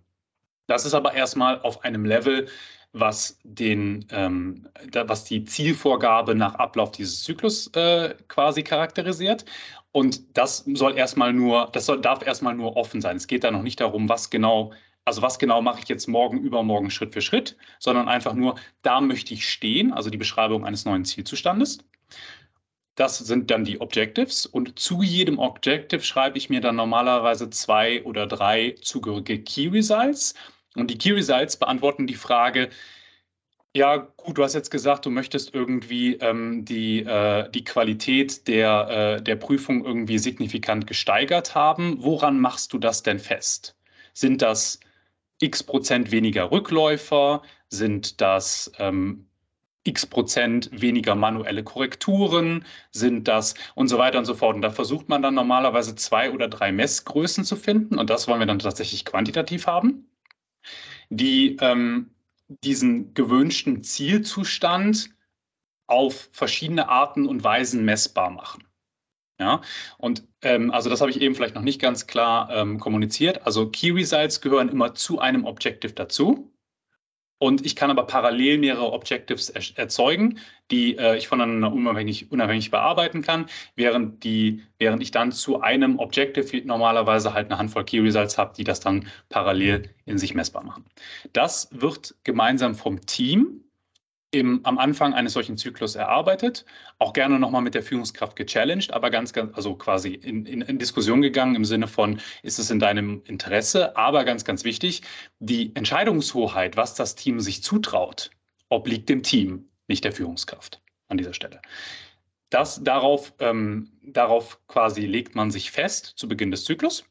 [0.68, 2.48] Das ist aber erstmal auf einem Level,
[2.94, 9.46] was, den, ähm, da, was die Zielvorgabe nach Ablauf dieses Zyklus äh, quasi charakterisiert.
[9.92, 13.18] Und das soll erstmal nur, das soll, darf erstmal nur offen sein.
[13.18, 14.74] Es geht da noch nicht darum, was genau,
[15.06, 19.02] also was genau mache ich jetzt morgen, übermorgen Schritt für Schritt, sondern einfach nur, da
[19.02, 21.80] möchte ich stehen, also die Beschreibung eines neuen Zielzustandes.
[22.96, 28.04] Das sind dann die Objectives und zu jedem Objective schreibe ich mir dann normalerweise zwei
[28.04, 30.34] oder drei zugehörige Key Results.
[30.78, 32.70] Und die Key Results beantworten die Frage,
[33.76, 39.18] ja, gut, du hast jetzt gesagt, du möchtest irgendwie ähm, die, äh, die Qualität der,
[39.18, 41.98] äh, der Prüfung irgendwie signifikant gesteigert haben.
[42.04, 43.76] Woran machst du das denn fest?
[44.14, 44.80] Sind das
[45.40, 47.42] x Prozent weniger Rückläufer?
[47.70, 49.28] Sind das ähm,
[49.84, 52.66] x Prozent weniger manuelle Korrekturen?
[52.92, 54.56] Sind das und so weiter und so fort?
[54.56, 58.00] Und da versucht man dann normalerweise zwei oder drei Messgrößen zu finden.
[58.00, 60.08] Und das wollen wir dann tatsächlich quantitativ haben
[61.10, 62.12] die ähm,
[62.64, 65.10] diesen gewünschten Zielzustand
[65.88, 68.64] auf verschiedene Arten und Weisen messbar machen.
[69.40, 69.62] Ja,
[69.98, 73.46] und ähm, also das habe ich eben vielleicht noch nicht ganz klar ähm, kommuniziert.
[73.46, 76.52] Also Key Results gehören immer zu einem Objective dazu.
[77.40, 80.40] Und ich kann aber parallel mehrere Objectives er erzeugen,
[80.72, 83.46] die äh, ich voneinander unabhängig, unabhängig bearbeiten kann,
[83.76, 88.54] während, die, während ich dann zu einem Objective normalerweise halt eine Handvoll Key Results habe,
[88.58, 90.86] die das dann parallel in sich messbar machen.
[91.34, 93.64] Das wird gemeinsam vom Team
[94.32, 96.66] im, am Anfang eines solchen Zyklus erarbeitet,
[97.00, 100.80] auch gerne nochmal mit der Führungskraft gechallenged, aber ganz, ganz, also quasi in, in, in,
[100.80, 103.96] Diskussion gegangen im Sinne von, ist es in deinem Interesse?
[103.96, 105.02] Aber ganz, ganz wichtig,
[105.40, 108.32] die Entscheidungshoheit, was das Team sich zutraut,
[108.70, 111.62] obliegt dem Team, nicht der Führungskraft an dieser Stelle.
[112.50, 117.06] das darauf, ähm, darauf quasi legt man sich fest zu Beginn des Zyklus.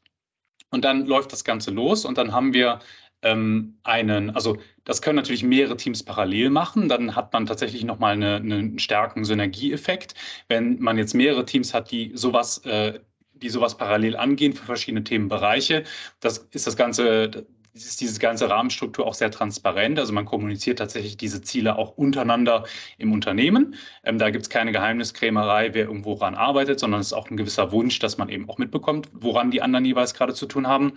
[0.71, 2.79] Und dann läuft das Ganze los und dann haben wir
[3.21, 8.13] ähm, einen, also das können natürlich mehrere Teams parallel machen, dann hat man tatsächlich nochmal
[8.13, 10.13] eine, einen starken Synergieeffekt.
[10.47, 12.99] Wenn man jetzt mehrere Teams hat, die sowas, äh,
[13.33, 15.83] die sowas parallel angehen für verschiedene Themenbereiche,
[16.19, 19.99] das ist das Ganze, ist diese ganze Rahmenstruktur auch sehr transparent.
[19.99, 22.65] Also man kommuniziert tatsächlich diese Ziele auch untereinander
[22.97, 23.75] im Unternehmen.
[24.03, 27.37] Ähm, da gibt es keine Geheimniskrämerei, wer irgendwo ran arbeitet, sondern es ist auch ein
[27.37, 30.93] gewisser Wunsch, dass man eben auch mitbekommt, woran die anderen jeweils gerade zu tun haben.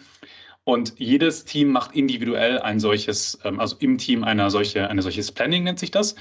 [0.64, 5.32] Und jedes Team macht individuell ein solches, ähm, also im Team eine solche, eine solches
[5.32, 6.14] Planning nennt sich das.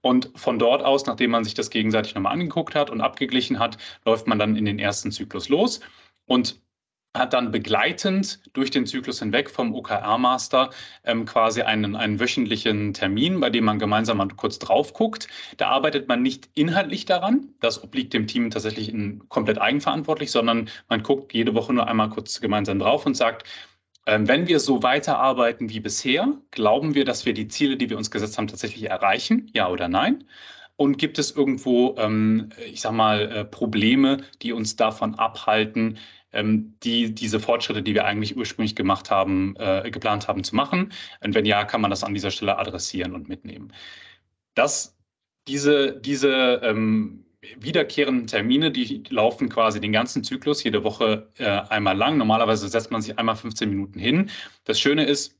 [0.00, 3.78] Und von dort aus, nachdem man sich das gegenseitig nochmal angeguckt hat und abgeglichen hat,
[4.04, 5.80] läuft man dann in den ersten Zyklus los.
[6.26, 6.60] Und
[7.18, 10.70] hat dann begleitend durch den Zyklus hinweg vom OKR-Master
[11.04, 15.28] ähm, quasi einen, einen wöchentlichen Termin, bei dem man gemeinsam mal kurz drauf guckt.
[15.56, 20.68] Da arbeitet man nicht inhaltlich daran, das obliegt dem Team tatsächlich in, komplett eigenverantwortlich, sondern
[20.88, 23.44] man guckt jede Woche nur einmal kurz gemeinsam drauf und sagt,
[24.06, 28.10] wenn wir so weiterarbeiten wie bisher, glauben wir, dass wir die Ziele, die wir uns
[28.10, 29.50] gesetzt haben, tatsächlich erreichen?
[29.52, 30.24] Ja oder nein?
[30.76, 35.98] Und gibt es irgendwo, ähm, ich sag mal, äh, Probleme, die uns davon abhalten,
[36.32, 40.92] ähm, die, diese Fortschritte, die wir eigentlich ursprünglich gemacht haben, äh, geplant haben zu machen?
[41.24, 43.72] Und wenn ja, kann man das an dieser Stelle adressieren und mitnehmen.
[44.54, 44.96] Das,
[45.48, 47.25] diese, diese ähm,
[47.58, 52.18] wiederkehrenden Termine, die laufen quasi den ganzen Zyklus jede Woche äh, einmal lang.
[52.18, 54.30] Normalerweise setzt man sich einmal 15 Minuten hin.
[54.64, 55.38] Das Schöne ist,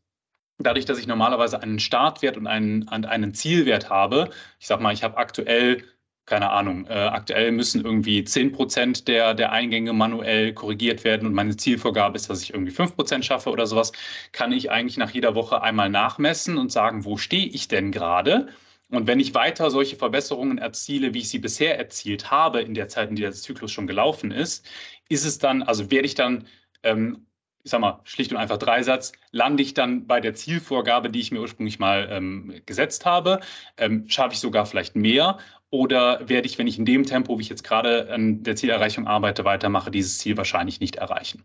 [0.58, 5.02] dadurch, dass ich normalerweise einen Startwert und einen, einen Zielwert habe, ich sage mal, ich
[5.02, 5.82] habe aktuell
[6.26, 11.34] keine Ahnung, äh, aktuell müssen irgendwie 10 Prozent der, der Eingänge manuell korrigiert werden und
[11.34, 13.92] meine Zielvorgabe ist, dass ich irgendwie 5 Prozent schaffe oder sowas,
[14.32, 18.48] kann ich eigentlich nach jeder Woche einmal nachmessen und sagen, wo stehe ich denn gerade?
[18.90, 22.88] Und wenn ich weiter solche Verbesserungen erziele, wie ich sie bisher erzielt habe, in der
[22.88, 24.64] Zeit, in der der Zyklus schon gelaufen ist,
[25.08, 26.46] ist es dann, also werde ich dann
[26.82, 27.26] ähm,
[27.66, 31.32] ich sag mal, schlicht und einfach Dreisatz, lande ich dann bei der Zielvorgabe, die ich
[31.32, 33.40] mir ursprünglich mal ähm, gesetzt habe,
[33.76, 35.38] ähm, schaffe ich sogar vielleicht mehr
[35.70, 39.08] oder werde ich, wenn ich in dem Tempo, wie ich jetzt gerade an der Zielerreichung
[39.08, 41.44] arbeite, weitermache, dieses Ziel wahrscheinlich nicht erreichen.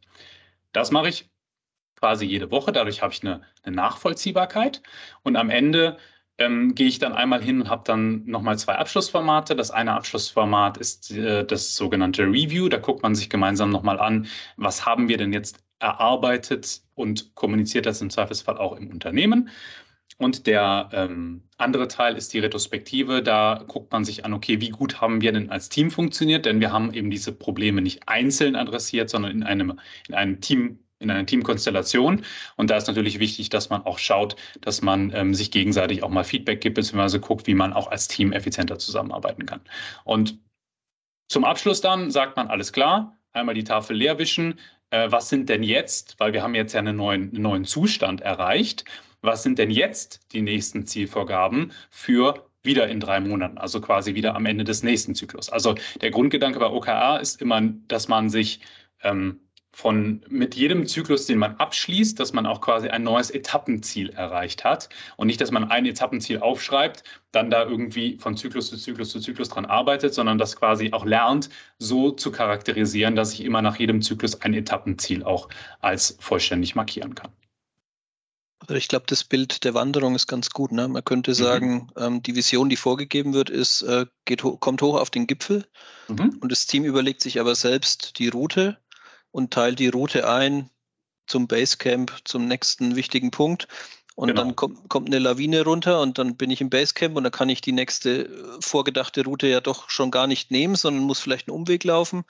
[0.73, 1.27] Das mache ich
[1.95, 4.83] quasi jede Woche, dadurch habe ich eine, eine Nachvollziehbarkeit
[5.23, 5.97] und am Ende
[6.37, 9.55] ähm, gehe ich dann einmal hin und habe dann nochmal zwei Abschlussformate.
[9.55, 12.69] Das eine Abschlussformat ist äh, das sogenannte Review.
[12.69, 17.85] Da guckt man sich gemeinsam nochmal an, was haben wir denn jetzt erarbeitet und kommuniziert
[17.85, 19.49] das im Zweifelsfall auch im Unternehmen.
[20.17, 23.23] Und der ähm, andere Teil ist die Retrospektive.
[23.23, 26.45] Da guckt man sich an, okay, wie gut haben wir denn als Team funktioniert?
[26.45, 30.79] Denn wir haben eben diese Probleme nicht einzeln adressiert, sondern in einem, in einem Team,
[31.01, 32.23] in einer Teamkonstellation.
[32.55, 36.09] Und da ist natürlich wichtig, dass man auch schaut, dass man ähm, sich gegenseitig auch
[36.09, 39.61] mal Feedback gibt, beziehungsweise guckt, wie man auch als Team effizienter zusammenarbeiten kann.
[40.03, 40.39] Und
[41.27, 44.59] zum Abschluss dann sagt man, alles klar, einmal die Tafel leer wischen,
[44.89, 48.21] äh, was sind denn jetzt, weil wir haben jetzt ja einen neuen, einen neuen Zustand
[48.21, 48.85] erreicht,
[49.21, 54.35] was sind denn jetzt die nächsten Zielvorgaben für wieder in drei Monaten, also quasi wieder
[54.35, 55.49] am Ende des nächsten Zyklus.
[55.49, 58.61] Also der Grundgedanke bei OKR ist immer, dass man sich
[59.03, 59.39] ähm,
[59.73, 64.63] von mit jedem Zyklus, den man abschließt, dass man auch quasi ein neues Etappenziel erreicht
[64.63, 69.11] hat und nicht, dass man ein Etappenziel aufschreibt, dann da irgendwie von Zyklus zu Zyklus
[69.11, 73.61] zu Zyklus dran arbeitet, sondern das quasi auch lernt, so zu charakterisieren, dass ich immer
[73.61, 75.47] nach jedem Zyklus ein Etappenziel auch
[75.79, 77.31] als vollständig markieren kann.
[78.59, 80.71] Also ich glaube, das Bild der Wanderung ist ganz gut.
[80.71, 80.87] Ne?
[80.87, 81.35] Man könnte mhm.
[81.35, 82.03] sagen, mhm.
[82.03, 85.65] ähm, die Vision, die vorgegeben wird, ist, äh, geht kommt hoch auf den Gipfel
[86.09, 86.37] mhm.
[86.41, 88.77] und das Team überlegt sich aber selbst die Route
[89.31, 90.69] und teilt die Route ein
[91.27, 93.67] zum Basecamp, zum nächsten wichtigen Punkt.
[94.15, 94.41] Und genau.
[94.41, 97.49] dann kommt, kommt eine Lawine runter und dann bin ich im Basecamp und dann kann
[97.49, 101.47] ich die nächste äh, vorgedachte Route ja doch schon gar nicht nehmen, sondern muss vielleicht
[101.47, 102.23] einen Umweg laufen.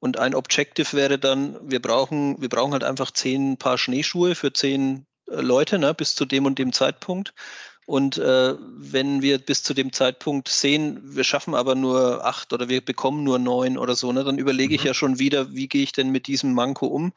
[0.00, 4.52] Und ein Objective wäre dann, wir brauchen, wir brauchen halt einfach zehn Paar Schneeschuhe für
[4.52, 7.34] zehn äh, Leute ne, bis zu dem und dem Zeitpunkt.
[7.88, 12.68] Und äh, wenn wir bis zu dem Zeitpunkt sehen, wir schaffen aber nur acht oder
[12.68, 14.74] wir bekommen nur neun oder so, ne, dann überlege mhm.
[14.74, 17.14] ich ja schon wieder, wie gehe ich denn mit diesem Manko um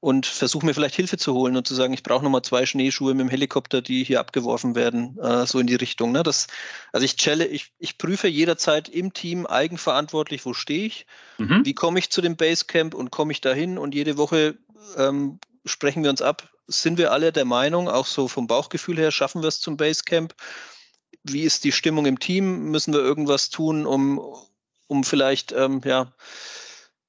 [0.00, 3.14] und versuche mir vielleicht Hilfe zu holen und zu sagen, ich brauche nochmal zwei Schneeschuhe
[3.14, 6.12] mit dem Helikopter, die hier abgeworfen werden, äh, so in die Richtung.
[6.12, 6.22] Ne?
[6.22, 6.46] Das,
[6.92, 11.06] also ich, chelle, ich, ich prüfe jederzeit im Team eigenverantwortlich, wo stehe ich,
[11.38, 11.64] mhm.
[11.64, 14.58] wie komme ich zu dem Basecamp und komme ich dahin und jede Woche
[14.98, 19.10] ähm, sprechen wir uns ab, sind wir alle der Meinung, auch so vom Bauchgefühl her,
[19.10, 20.34] schaffen wir es zum Basecamp?
[21.22, 22.70] Wie ist die Stimmung im Team?
[22.70, 24.20] Müssen wir irgendwas tun, um,
[24.88, 26.12] um vielleicht, ähm, ja,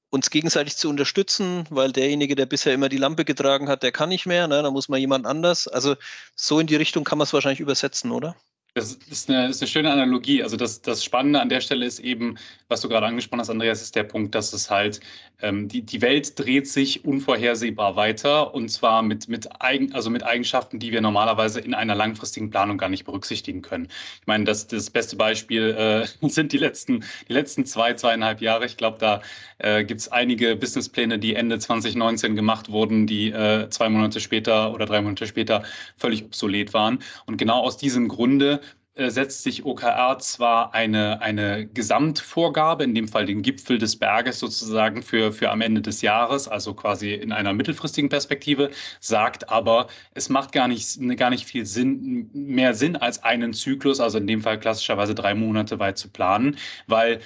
[0.10, 4.10] uns gegenseitig zu unterstützen, weil derjenige, der bisher immer die Lampe getragen hat, der kann
[4.10, 4.62] nicht mehr, ne?
[4.62, 5.68] da muss man jemand anders.
[5.68, 5.96] Also
[6.36, 8.36] so in die Richtung kann man es wahrscheinlich übersetzen, oder?
[8.76, 10.42] Das ist eine, ist eine, schöne Analogie.
[10.42, 13.84] Also das, das Spannende an der Stelle ist eben, was du gerade angesprochen hast, Andreas,
[13.84, 15.00] ist der Punkt, dass es halt,
[15.44, 20.24] ähm, die, die Welt dreht sich unvorhersehbar weiter und zwar mit, mit, Eigen, also mit
[20.24, 23.90] Eigenschaften, die wir normalerweise in einer langfristigen Planung gar nicht berücksichtigen können.
[24.22, 28.66] Ich meine, das, das beste Beispiel äh, sind die letzten, die letzten zwei, zweieinhalb Jahre.
[28.66, 29.22] Ich glaube, da
[29.60, 34.74] äh, gibt es einige Businesspläne, die Ende 2019 gemacht wurden, die äh, zwei Monate später
[34.74, 35.62] oder drei Monate später
[35.96, 36.98] völlig obsolet waren.
[37.28, 38.62] Und genau aus diesem Grunde
[38.96, 45.02] setzt sich OKR zwar eine, eine Gesamtvorgabe, in dem Fall den Gipfel des Berges sozusagen
[45.02, 48.70] für, für am Ende des Jahres, also quasi in einer mittelfristigen Perspektive,
[49.00, 54.00] sagt aber, es macht gar nicht, gar nicht viel Sinn, mehr Sinn als einen Zyklus,
[54.00, 57.20] also in dem Fall klassischerweise drei Monate weit zu planen, weil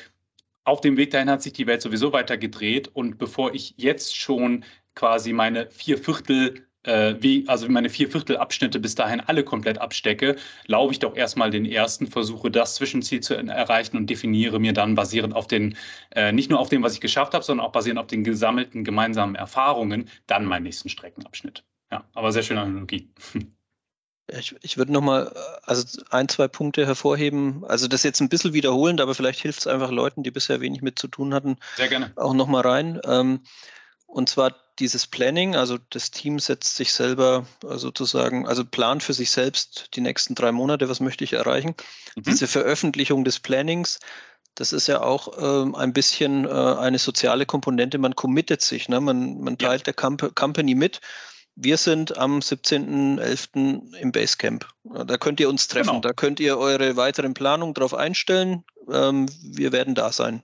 [0.64, 4.16] auf dem Weg dahin hat sich die Welt sowieso weiter gedreht und bevor ich jetzt
[4.16, 4.64] schon
[4.96, 10.38] quasi meine vier Viertel äh, wie, also meine vier Viertelabschnitte bis dahin alle komplett abstecke,
[10.66, 14.96] laufe ich doch erstmal den ersten, versuche das Zwischenziel zu erreichen und definiere mir dann
[14.96, 15.78] basierend auf den,
[16.16, 18.84] äh, nicht nur auf dem, was ich geschafft habe, sondern auch basierend auf den gesammelten
[18.84, 21.64] gemeinsamen Erfahrungen, dann meinen nächsten Streckenabschnitt.
[21.92, 23.10] Ja, aber sehr schöne Analogie.
[24.30, 25.34] Ich, ich würde nochmal
[25.64, 27.64] also ein, zwei Punkte hervorheben.
[27.66, 30.82] Also das jetzt ein bisschen wiederholend, aber vielleicht hilft es einfach Leuten, die bisher wenig
[30.82, 32.12] mit zu tun hatten, Sehr gerne.
[32.18, 33.00] auch nochmal rein.
[33.06, 33.40] Ähm,
[34.06, 39.14] und zwar dieses Planning, also das Team setzt sich selber äh, sozusagen, also plant für
[39.14, 41.76] sich selbst die nächsten drei Monate, was möchte ich erreichen.
[42.16, 42.24] Mhm.
[42.24, 44.00] Diese Veröffentlichung des Plannings,
[44.56, 47.98] das ist ja auch ähm, ein bisschen äh, eine soziale Komponente.
[47.98, 49.00] Man committet sich, ne?
[49.00, 49.86] man, man teilt ja.
[49.86, 51.00] der Comp Company mit.
[51.56, 53.96] Wir sind am 17.11.
[53.98, 54.68] im Basecamp.
[54.84, 55.88] Da könnt ihr uns treffen.
[55.88, 56.02] Genau.
[56.02, 58.64] Da könnt ihr eure weiteren Planungen drauf einstellen.
[58.92, 60.44] Ähm, wir werden da sein.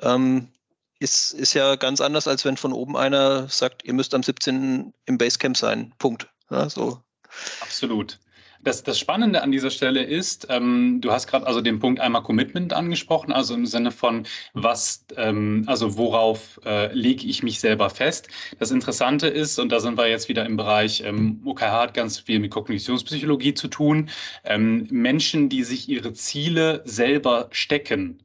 [0.00, 0.48] Ähm,
[0.98, 4.92] ist, ist ja ganz anders, als wenn von oben einer sagt, ihr müsst am 17.
[5.06, 5.92] im Basecamp sein.
[5.98, 6.28] Punkt.
[6.50, 7.02] Ja, so.
[7.60, 8.18] Absolut.
[8.60, 12.22] Das, das Spannende an dieser Stelle ist, ähm, du hast gerade also den Punkt einmal
[12.22, 17.88] Commitment angesprochen, also im Sinne von was, ähm, also worauf äh, lege ich mich selber
[17.88, 18.28] fest.
[18.58, 22.18] Das Interessante ist, und da sind wir jetzt wieder im Bereich, ähm, OKH hat ganz
[22.18, 24.10] viel mit Kognitionspsychologie zu tun,
[24.44, 28.24] ähm, Menschen, die sich ihre Ziele selber stecken,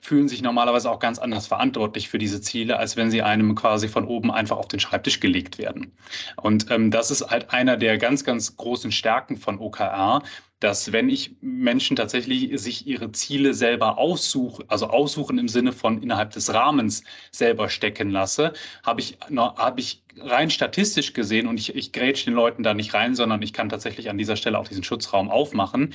[0.00, 3.88] fühlen sich normalerweise auch ganz anders verantwortlich für diese Ziele, als wenn sie einem quasi
[3.88, 5.92] von oben einfach auf den Schreibtisch gelegt werden.
[6.36, 10.22] Und ähm, das ist halt einer der ganz, ganz großen Stärken von OKR,
[10.60, 16.02] dass wenn ich Menschen tatsächlich sich ihre Ziele selber aussuchen, also aussuchen im Sinne von
[16.02, 21.74] innerhalb des Rahmens selber stecken lasse, habe ich, habe ich rein statistisch gesehen, und ich,
[21.74, 24.68] ich grätsche den Leuten da nicht rein, sondern ich kann tatsächlich an dieser Stelle auch
[24.68, 25.94] diesen Schutzraum aufmachen,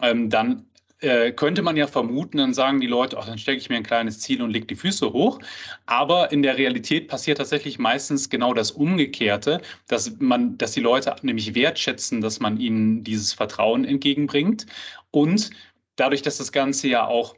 [0.00, 0.66] ähm, dann
[1.00, 3.82] äh, könnte man ja vermuten, dann sagen die Leute, ach, dann stecke ich mir ein
[3.82, 5.38] kleines Ziel und lege die Füße hoch.
[5.86, 11.14] Aber in der Realität passiert tatsächlich meistens genau das Umgekehrte, dass man, dass die Leute
[11.22, 14.66] nämlich wertschätzen, dass man ihnen dieses Vertrauen entgegenbringt.
[15.10, 15.50] Und
[15.96, 17.34] dadurch, dass das Ganze ja auch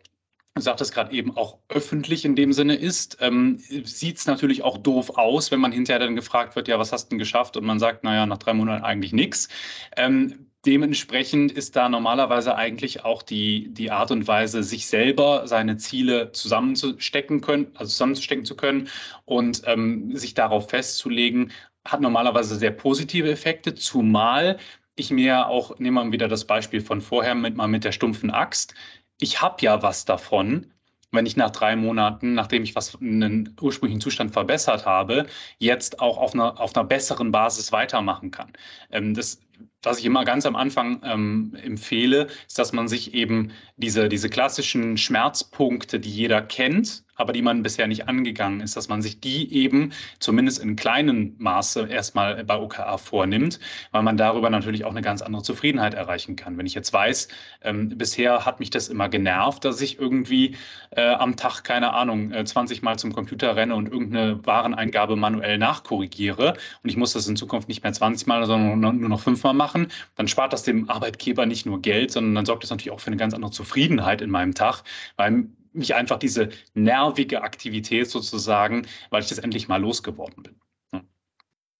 [0.59, 4.79] du sagtest gerade eben auch öffentlich in dem Sinne ist, ähm, sieht es natürlich auch
[4.79, 7.57] doof aus, wenn man hinterher dann gefragt wird, ja, was hast du denn geschafft?
[7.57, 9.49] Und man sagt, naja, nach drei Monaten eigentlich nichts.
[9.97, 15.77] Ähm, dementsprechend ist da normalerweise eigentlich auch die, die Art und Weise, sich selber seine
[15.77, 18.89] Ziele zusammenzustecken können, also zusammenzustecken zu können
[19.25, 21.53] und ähm, sich darauf festzulegen,
[21.85, 24.59] hat normalerweise sehr positive Effekte, zumal
[24.97, 28.31] ich mir auch, nehmen wir wieder das Beispiel von vorher mit mal mit der stumpfen
[28.31, 28.75] Axt.
[29.21, 30.73] Ich habe ja was davon,
[31.13, 35.27] wenn ich nach drei Monaten, nachdem ich was in den ursprünglichen Zustand verbessert habe,
[35.59, 38.53] jetzt auch auf einer, auf einer besseren Basis weitermachen kann.
[38.91, 39.41] Ähm, das
[39.83, 44.29] was ich immer ganz am Anfang ähm, empfehle, ist, dass man sich eben diese, diese
[44.29, 49.21] klassischen Schmerzpunkte, die jeder kennt, aber die man bisher nicht angegangen ist, dass man sich
[49.21, 53.59] die eben zumindest in kleinem Maße erstmal bei OKR vornimmt,
[53.91, 56.57] weil man darüber natürlich auch eine ganz andere Zufriedenheit erreichen kann.
[56.57, 57.29] Wenn ich jetzt weiß,
[57.63, 60.57] ähm, bisher hat mich das immer genervt, dass ich irgendwie
[60.91, 65.59] äh, am Tag, keine Ahnung, äh, 20 Mal zum Computer renne und irgendeine Wareneingabe manuell
[65.59, 69.55] nachkorrigiere und ich muss das in Zukunft nicht mehr 20 Mal, sondern nur noch fünfmal
[69.55, 73.01] machen, dann spart das dem Arbeitgeber nicht nur Geld, sondern dann sorgt das natürlich auch
[73.01, 74.83] für eine ganz andere Zufriedenheit in meinem Tag,
[75.17, 80.55] weil mich einfach diese nervige Aktivität sozusagen, weil ich das endlich mal losgeworden bin.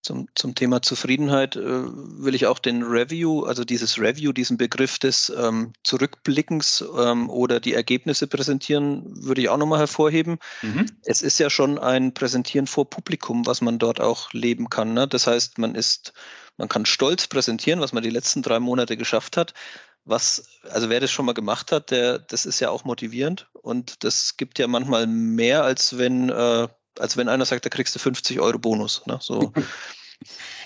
[0.03, 4.99] Zum, zum Thema Zufriedenheit äh, will ich auch den Review, also dieses Review, diesen Begriff
[4.99, 10.39] des ähm, Zurückblickens ähm, oder die Ergebnisse präsentieren, würde ich auch nochmal hervorheben.
[10.63, 10.87] Mhm.
[11.05, 14.95] Es ist ja schon ein Präsentieren vor Publikum, was man dort auch leben kann.
[14.95, 15.09] Ne?
[15.09, 16.13] Das heißt, man ist,
[16.57, 19.53] man kann stolz präsentieren, was man die letzten drei Monate geschafft hat,
[20.09, 24.05] was, also wer das schon mal gemacht hat, der, das ist ja auch motivierend und
[24.05, 26.69] das gibt ja manchmal mehr, als wenn, äh,
[26.99, 29.03] als wenn einer sagt, da kriegst du 50 Euro Bonus.
[29.07, 29.19] Ne?
[29.21, 29.53] So.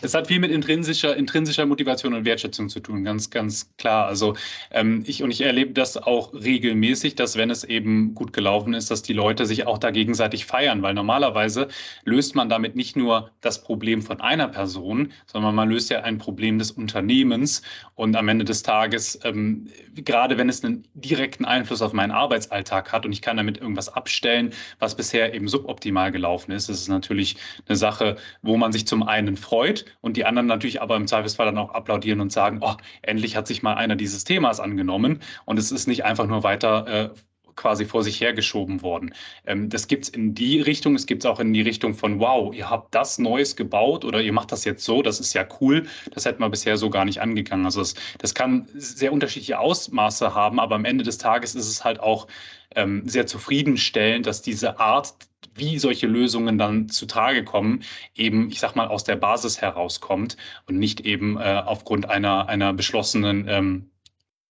[0.01, 4.07] Es hat viel mit intrinsischer, intrinsischer Motivation und Wertschätzung zu tun, ganz, ganz klar.
[4.07, 4.35] Also
[4.71, 8.91] ähm, ich und ich erlebe das auch regelmäßig, dass wenn es eben gut gelaufen ist,
[8.91, 11.69] dass die Leute sich auch da gegenseitig feiern, weil normalerweise
[12.05, 16.19] löst man damit nicht nur das Problem von einer Person, sondern man löst ja ein
[16.19, 17.63] Problem des Unternehmens
[17.95, 22.91] und am Ende des Tages, ähm, gerade wenn es einen direkten Einfluss auf meinen Arbeitsalltag
[22.91, 26.89] hat und ich kann damit irgendwas abstellen, was bisher eben suboptimal gelaufen ist, ist es
[26.89, 27.37] natürlich
[27.69, 31.47] eine Sache, wo man sich zum einen freut und die anderen natürlich aber im Zweifelsfall
[31.47, 35.59] dann auch applaudieren und sagen, oh, endlich hat sich mal einer dieses Themas angenommen und
[35.59, 37.11] es ist nicht einfach nur weiter äh,
[37.57, 39.15] quasi vor sich hergeschoben worden.
[39.47, 42.21] Ähm, das gibt es in die Richtung, es gibt es auch in die Richtung von,
[42.21, 45.47] wow, ihr habt das Neues gebaut oder ihr macht das jetzt so, das ist ja
[45.61, 47.65] cool, das hätte man bisher so gar nicht angegangen.
[47.65, 51.85] Also das, das kann sehr unterschiedliche Ausmaße haben, aber am Ende des Tages ist es
[51.85, 52.27] halt auch
[52.75, 55.15] ähm, sehr zufriedenstellend, dass diese Art
[55.55, 57.83] wie solche Lösungen dann zutage kommen,
[58.15, 60.37] eben, ich sag mal, aus der Basis herauskommt
[60.67, 63.91] und nicht eben äh, aufgrund einer, einer beschlossenen ähm,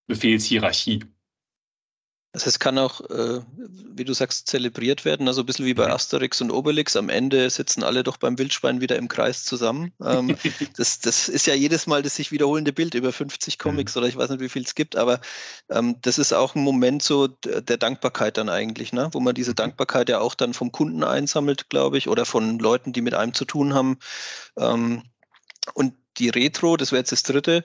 [0.07, 1.01] Befehlshierarchie.
[2.33, 3.41] Also es kann auch, äh,
[3.95, 5.93] wie du sagst, zelebriert werden, also ein bisschen wie bei mhm.
[5.93, 6.95] Asterix und Obelix.
[6.95, 9.93] Am Ende sitzen alle doch beim Wildschwein wieder im Kreis zusammen.
[10.03, 10.35] Ähm,
[10.77, 13.99] das, das ist ja jedes Mal das sich wiederholende Bild über 50 Comics mhm.
[13.99, 15.21] oder ich weiß nicht, wie viel es gibt, aber
[15.69, 19.09] ähm, das ist auch ein Moment so der Dankbarkeit dann eigentlich, ne?
[19.11, 19.57] wo man diese mhm.
[19.57, 23.35] Dankbarkeit ja auch dann vom Kunden einsammelt, glaube ich, oder von Leuten, die mit einem
[23.35, 23.99] zu tun haben.
[24.57, 25.03] Ähm,
[25.75, 27.63] und die Retro, das wäre jetzt das dritte,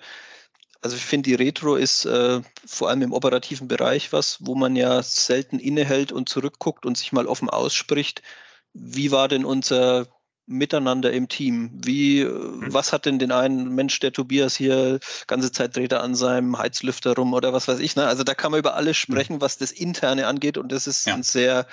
[0.80, 4.76] also ich finde, die Retro ist äh, vor allem im operativen Bereich was, wo man
[4.76, 8.22] ja selten innehält und zurückguckt und sich mal offen ausspricht.
[8.74, 10.06] Wie war denn unser
[10.46, 11.70] Miteinander im Team?
[11.74, 12.72] Wie, mhm.
[12.72, 16.56] was hat denn den einen Mensch, der Tobias hier ganze Zeit dreht er an seinem
[16.56, 17.96] Heizlüfter rum oder was weiß ich.
[17.96, 18.06] Ne?
[18.06, 19.12] Also da kann man über alles mhm.
[19.12, 21.14] sprechen, was das Interne angeht und das ist ja.
[21.14, 21.66] ein sehr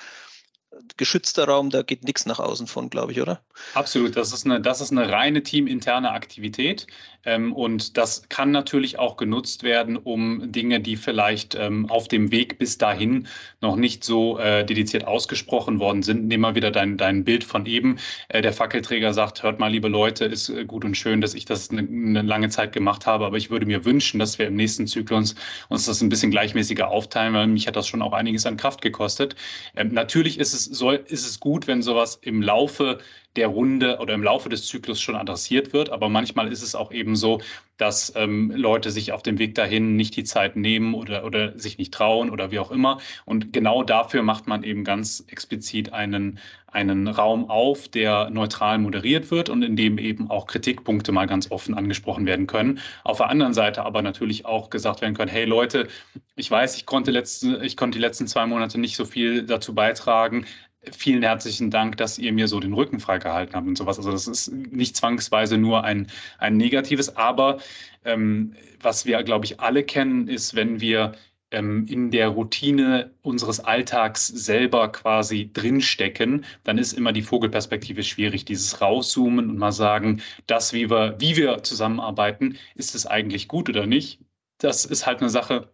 [0.96, 3.42] geschützter Raum, da geht nichts nach außen von, glaube ich, oder?
[3.74, 6.86] Absolut, das ist eine, das ist eine reine teaminterne Aktivität
[7.26, 12.58] und das kann natürlich auch genutzt werden, um Dinge, die vielleicht ähm, auf dem Weg
[12.58, 13.26] bis dahin
[13.60, 16.28] noch nicht so äh, dediziert ausgesprochen worden sind.
[16.28, 17.98] Nehmen wir wieder dein, dein Bild von eben.
[18.28, 21.44] Äh, der Fackelträger sagt, hört mal, liebe Leute, ist äh, gut und schön, dass ich
[21.44, 24.54] das eine, eine, lange Zeit gemacht habe, aber ich würde mir wünschen, dass wir im
[24.54, 25.34] nächsten Zyklus
[25.68, 28.82] uns das ein bisschen gleichmäßiger aufteilen, weil mich hat das schon auch einiges an Kraft
[28.82, 29.34] gekostet.
[29.74, 32.98] Ähm, natürlich ist es soll, ist es gut, wenn sowas im Laufe
[33.36, 35.90] der Runde oder im Laufe des Zyklus schon adressiert wird.
[35.90, 37.40] Aber manchmal ist es auch eben so,
[37.76, 41.78] dass ähm, Leute sich auf dem Weg dahin nicht die Zeit nehmen oder, oder sich
[41.78, 42.98] nicht trauen oder wie auch immer.
[43.24, 49.30] Und genau dafür macht man eben ganz explizit einen, einen Raum auf, der neutral moderiert
[49.30, 52.80] wird und in dem eben auch Kritikpunkte mal ganz offen angesprochen werden können.
[53.04, 55.88] Auf der anderen Seite aber natürlich auch gesagt werden können, hey Leute,
[56.34, 59.74] ich weiß, ich konnte, letzte, ich konnte die letzten zwei Monate nicht so viel dazu
[59.74, 60.46] beitragen
[60.92, 63.98] vielen herzlichen Dank, dass ihr mir so den Rücken freigehalten habt und sowas.
[63.98, 66.08] Also das ist nicht zwangsweise nur ein,
[66.38, 67.58] ein negatives, aber
[68.04, 71.12] ähm, was wir, glaube ich, alle kennen, ist, wenn wir
[71.50, 78.44] ähm, in der Routine unseres Alltags selber quasi drinstecken, dann ist immer die Vogelperspektive schwierig.
[78.44, 83.68] Dieses Rauszoomen und mal sagen, das, wie wir, wie wir zusammenarbeiten, ist es eigentlich gut
[83.68, 84.20] oder nicht?
[84.58, 85.70] Das ist halt eine Sache,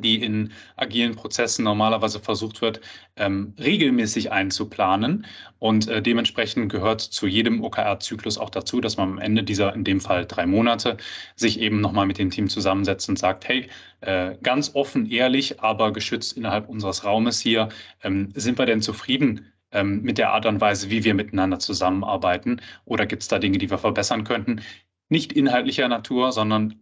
[0.00, 2.80] die in agilen Prozessen normalerweise versucht wird,
[3.16, 5.26] ähm, regelmäßig einzuplanen.
[5.58, 9.84] Und äh, dementsprechend gehört zu jedem OKR-Zyklus auch dazu, dass man am Ende dieser, in
[9.84, 10.96] dem Fall drei Monate,
[11.36, 13.68] sich eben nochmal mit dem Team zusammensetzt und sagt, hey,
[14.00, 17.68] äh, ganz offen, ehrlich, aber geschützt innerhalb unseres Raumes hier,
[18.02, 22.60] ähm, sind wir denn zufrieden ähm, mit der Art und Weise, wie wir miteinander zusammenarbeiten?
[22.84, 24.60] Oder gibt es da Dinge, die wir verbessern könnten?
[25.08, 26.74] Nicht inhaltlicher Natur, sondern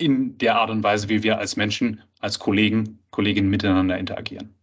[0.00, 4.54] in der Art und Weise, wie wir als Menschen, als Kollegen, Kolleginnen miteinander interagieren.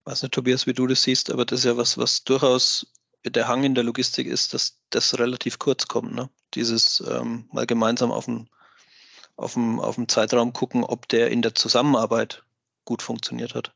[0.00, 2.86] Ich weiß nicht, Tobias, wie du das siehst, aber das ist ja was, was durchaus
[3.24, 6.14] der Hang in der Logistik ist, dass das relativ kurz kommt.
[6.14, 6.28] Ne?
[6.54, 8.48] Dieses ähm, mal gemeinsam auf dem,
[9.36, 12.42] auf, dem, auf dem Zeitraum gucken, ob der in der Zusammenarbeit
[12.84, 13.72] gut funktioniert hat.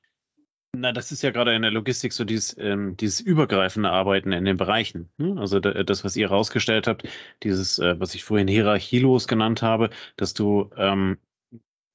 [0.75, 4.45] Na, das ist ja gerade in der Logistik so dieses, ähm, dieses übergreifende Arbeiten in
[4.45, 5.09] den Bereichen.
[5.17, 5.37] Ne?
[5.39, 7.09] Also das, was ihr herausgestellt habt,
[7.43, 11.17] dieses, äh, was ich vorhin hierarchielos genannt habe, dass du, ähm,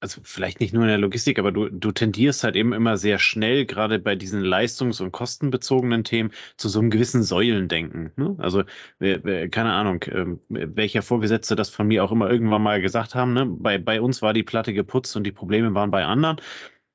[0.00, 3.20] also vielleicht nicht nur in der Logistik, aber du, du tendierst halt eben immer sehr
[3.20, 8.10] schnell, gerade bei diesen leistungs- und kostenbezogenen Themen, zu so einem gewissen Säulendenken.
[8.16, 8.34] Ne?
[8.38, 8.64] Also,
[8.98, 13.32] keine Ahnung, äh, welcher Vorgesetzte das von mir auch immer irgendwann mal gesagt haben.
[13.32, 13.46] Ne?
[13.46, 16.38] Bei, bei uns war die Platte geputzt und die Probleme waren bei anderen.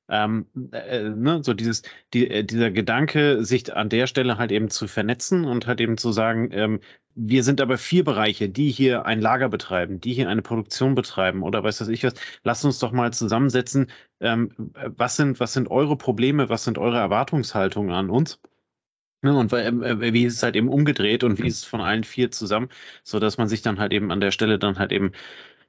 [0.09, 1.81] Ähm, äh, ne, so dieses,
[2.13, 5.97] die, äh, dieser Gedanke, sich an der Stelle halt eben zu vernetzen und halt eben
[5.97, 6.79] zu sagen, ähm,
[7.15, 11.43] wir sind aber vier Bereiche, die hier ein Lager betreiben, die hier eine Produktion betreiben
[11.43, 12.13] oder weiß was ich was.
[12.43, 13.87] Lasst uns doch mal zusammensetzen.
[14.19, 16.49] Ähm, was sind, was sind eure Probleme?
[16.49, 18.39] Was sind eure Erwartungshaltungen an uns?
[19.23, 22.03] Ja, und äh, wie ist es halt eben umgedreht und wie ist es von allen
[22.03, 22.69] vier zusammen,
[23.03, 25.11] so dass man sich dann halt eben an der Stelle dann halt eben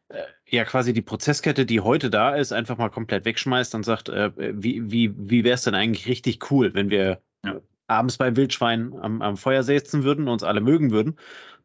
[0.09, 4.09] äh, ja quasi die Prozesskette, die heute da ist, einfach mal komplett wegschmeißt und sagt,
[4.09, 7.61] äh, wie, wie, wie wäre es denn eigentlich richtig cool, wenn wir ja.
[7.87, 11.17] abends bei Wildschwein am, am Feuer sitzen würden, uns alle mögen würden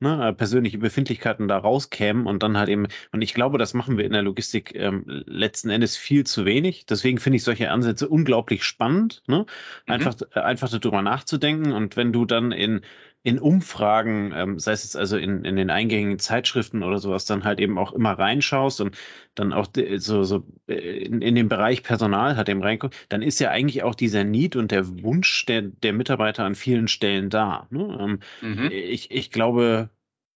[0.03, 3.97] ne, äh, persönliche Befindlichkeiten da rauskämen und dann halt eben, und ich glaube, das machen
[3.97, 6.85] wir in der Logistik ähm, letzten Endes viel zu wenig.
[6.85, 9.45] Deswegen finde ich solche Ansätze unglaublich spannend, ne?
[9.87, 10.41] Einfach, mhm.
[10.41, 11.71] einfach darüber nachzudenken.
[11.71, 12.81] Und wenn du dann in
[13.23, 17.45] in Umfragen, ähm, sei es jetzt also in, in den eingängigen Zeitschriften oder sowas, dann
[17.45, 18.97] halt eben auch immer reinschaust und
[19.33, 19.67] dann auch
[19.97, 23.83] so, so äh, in, in den Bereich Personal hat eben reinkommt, dann ist ja eigentlich
[23.83, 27.67] auch dieser Need und der Wunsch der, der Mitarbeiter an vielen Stellen da.
[27.69, 27.97] Ne?
[27.99, 28.69] Ähm, mhm.
[28.71, 29.89] ich, ich glaube,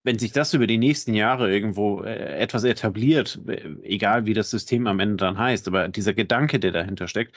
[0.04, 3.42] wenn sich das über die nächsten Jahre irgendwo äh, etwas etabliert,
[3.84, 7.36] egal wie das System am Ende dann heißt, aber dieser Gedanke, der dahinter steckt,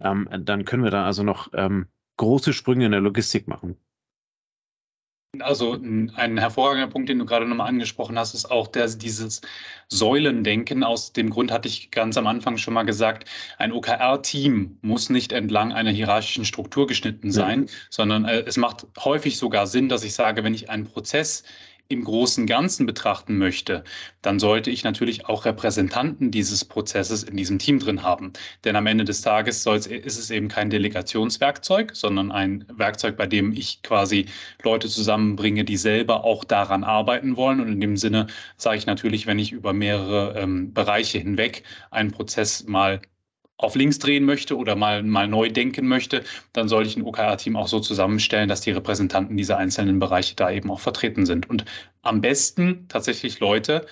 [0.00, 1.86] ähm, dann können wir da also noch ähm,
[2.18, 3.76] große Sprünge in der Logistik machen.
[5.40, 9.40] Also ein hervorragender Punkt, den du gerade nochmal angesprochen hast, ist auch der, dieses
[9.88, 10.84] Säulendenken.
[10.84, 13.26] Aus dem Grund hatte ich ganz am Anfang schon mal gesagt,
[13.56, 17.68] ein OKR-Team muss nicht entlang einer hierarchischen Struktur geschnitten sein, mhm.
[17.88, 21.44] sondern äh, es macht häufig sogar Sinn, dass ich sage, wenn ich einen Prozess
[21.88, 23.84] im großen Ganzen betrachten möchte,
[24.22, 28.32] dann sollte ich natürlich auch Repräsentanten dieses Prozesses in diesem Team drin haben.
[28.64, 33.52] Denn am Ende des Tages ist es eben kein Delegationswerkzeug, sondern ein Werkzeug, bei dem
[33.52, 34.26] ich quasi
[34.62, 37.60] Leute zusammenbringe, die selber auch daran arbeiten wollen.
[37.60, 38.26] Und in dem Sinne
[38.56, 43.00] sage ich natürlich, wenn ich über mehrere ähm, Bereiche hinweg einen Prozess mal
[43.56, 47.56] auf links drehen möchte oder mal, mal neu denken möchte, dann sollte ich ein OKR-Team
[47.56, 51.48] auch so zusammenstellen, dass die Repräsentanten dieser einzelnen Bereiche da eben auch vertreten sind.
[51.48, 51.64] Und
[52.02, 53.86] am besten tatsächlich Leute,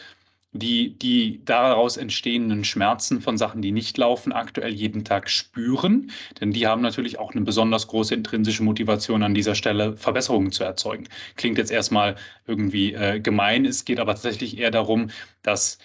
[0.53, 6.11] die die daraus entstehenden Schmerzen von Sachen, die nicht laufen, aktuell jeden Tag spüren.
[6.41, 10.65] Denn die haben natürlich auch eine besonders große intrinsische Motivation an dieser Stelle, Verbesserungen zu
[10.65, 11.07] erzeugen.
[11.37, 15.11] Klingt jetzt erstmal irgendwie äh, gemein, es geht aber tatsächlich eher darum,
[15.43, 15.79] dass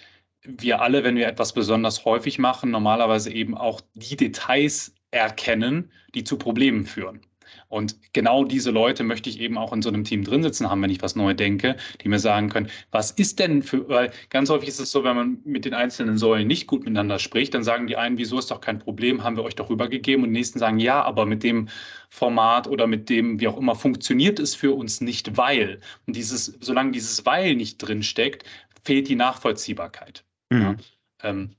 [0.46, 6.24] wir alle, wenn wir etwas besonders häufig machen, normalerweise eben auch die Details erkennen, die
[6.24, 7.20] zu Problemen führen.
[7.68, 10.82] Und genau diese Leute möchte ich eben auch in so einem Team drin sitzen haben,
[10.82, 14.50] wenn ich was neu denke, die mir sagen können, was ist denn für, weil ganz
[14.50, 17.64] häufig ist es so, wenn man mit den einzelnen Säulen nicht gut miteinander spricht, dann
[17.64, 20.38] sagen die einen, wieso ist doch kein Problem, haben wir euch doch rübergegeben und die
[20.38, 21.68] nächsten sagen, ja, aber mit dem
[22.08, 25.80] Format oder mit dem, wie auch immer, funktioniert es für uns nicht, weil.
[26.06, 28.44] Und dieses, solange dieses Weil nicht drin steckt,
[28.84, 30.24] fehlt die Nachvollziehbarkeit.
[30.50, 30.60] Mhm.
[30.60, 30.76] Ja,
[31.22, 31.56] ähm,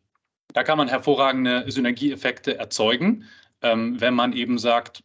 [0.54, 3.26] da kann man hervorragende Synergieeffekte erzeugen,
[3.62, 5.04] ähm, wenn man eben sagt,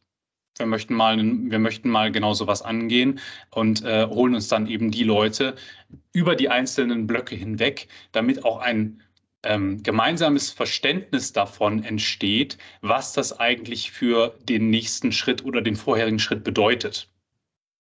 [0.58, 3.20] wir möchten mal, wir möchten mal genau sowas angehen
[3.50, 5.56] und äh, holen uns dann eben die Leute
[6.12, 9.02] über die einzelnen Blöcke hinweg, damit auch ein
[9.44, 16.18] ähm, gemeinsames Verständnis davon entsteht, was das eigentlich für den nächsten Schritt oder den vorherigen
[16.18, 17.11] Schritt bedeutet.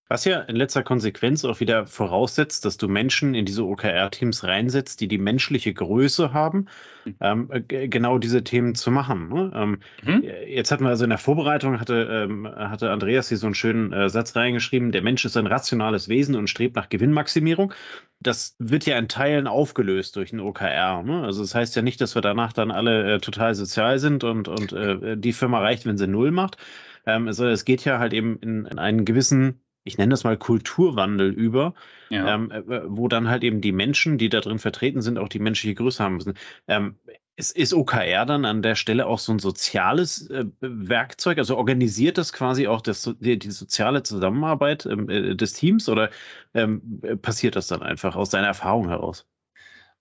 [0.08, 5.00] Was ja in letzter Konsequenz auch wieder voraussetzt, dass du Menschen in diese OKR-Teams reinsetzt,
[5.00, 6.66] die die menschliche Größe haben,
[7.04, 7.14] mhm.
[7.20, 9.28] ähm, genau diese Themen zu machen.
[9.28, 9.50] Ne?
[9.54, 10.22] Ähm, mhm.
[10.46, 13.92] Jetzt hatten wir also in der Vorbereitung, hatte, ähm, hatte Andreas hier so einen schönen
[13.92, 17.72] äh, Satz reingeschrieben, der Mensch ist ein rationales Wesen und strebt nach Gewinnmaximierung.
[18.20, 21.02] Das wird ja in Teilen aufgelöst durch ein OKR.
[21.04, 21.22] Ne?
[21.22, 24.48] Also das heißt ja nicht, dass wir danach dann alle äh, total sozial sind und,
[24.48, 26.58] und äh, die Firma reicht, wenn sie Null macht.
[27.06, 30.36] Ähm, also es geht ja halt eben in, in einen gewissen ich nenne das mal
[30.36, 31.74] Kulturwandel über,
[32.10, 32.34] ja.
[32.34, 35.38] ähm, äh, wo dann halt eben die Menschen, die da drin vertreten sind, auch die
[35.38, 36.34] menschliche Größe haben müssen.
[36.68, 36.96] Ähm,
[37.36, 41.38] ist, ist OKR dann an der Stelle auch so ein soziales äh, Werkzeug?
[41.38, 46.10] Also organisiert das quasi auch das, die, die soziale Zusammenarbeit ähm, äh, des Teams oder
[46.54, 49.26] ähm, passiert das dann einfach aus deiner Erfahrung heraus?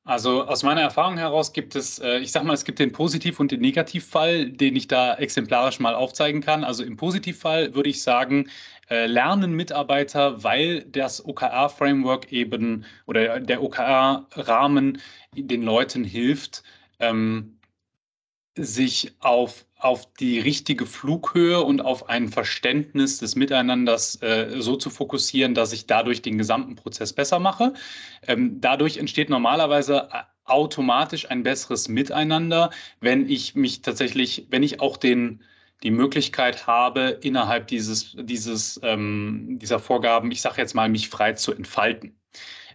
[0.04, 3.40] Also aus meiner Erfahrung heraus gibt es, äh, ich sag mal, es gibt den Positiv-
[3.40, 6.64] und den Negativfall, den ich da exemplarisch mal aufzeigen kann.
[6.64, 8.50] Also im Positivfall würde ich sagen,
[8.90, 15.00] äh, lernen Mitarbeiter, weil das OKR-Framework eben oder der OKR-Rahmen
[15.36, 16.64] den Leuten hilft,
[17.00, 17.58] ähm,
[18.56, 24.90] sich auf, auf die richtige Flughöhe und auf ein Verständnis des Miteinanders äh, so zu
[24.90, 27.74] fokussieren, dass ich dadurch den gesamten Prozess besser mache.
[28.28, 34.82] Ähm, dadurch entsteht normalerweise äh, automatisch ein besseres Miteinander, wenn ich mich tatsächlich, wenn ich
[34.82, 35.42] auch den,
[35.84, 41.34] die Möglichkeit habe, innerhalb dieses, dieses, ähm, dieser Vorgaben, ich sage jetzt mal, mich frei
[41.34, 42.18] zu entfalten.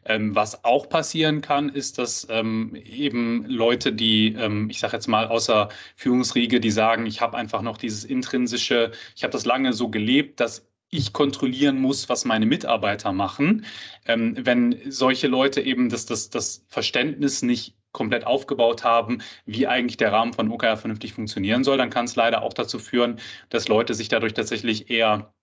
[0.06, 5.08] Ähm, was auch passieren kann, ist, dass ähm, eben Leute, die, ähm, ich sage jetzt
[5.08, 9.72] mal, außer Führungsriege, die sagen, ich habe einfach noch dieses intrinsische, ich habe das lange
[9.72, 13.66] so gelebt, dass ich kontrollieren muss, was meine Mitarbeiter machen.
[14.06, 19.96] Ähm, wenn solche Leute eben das, das, das Verständnis nicht komplett aufgebaut haben, wie eigentlich
[19.96, 23.68] der Rahmen von OKR vernünftig funktionieren soll, dann kann es leider auch dazu führen, dass
[23.68, 25.34] Leute sich dadurch tatsächlich eher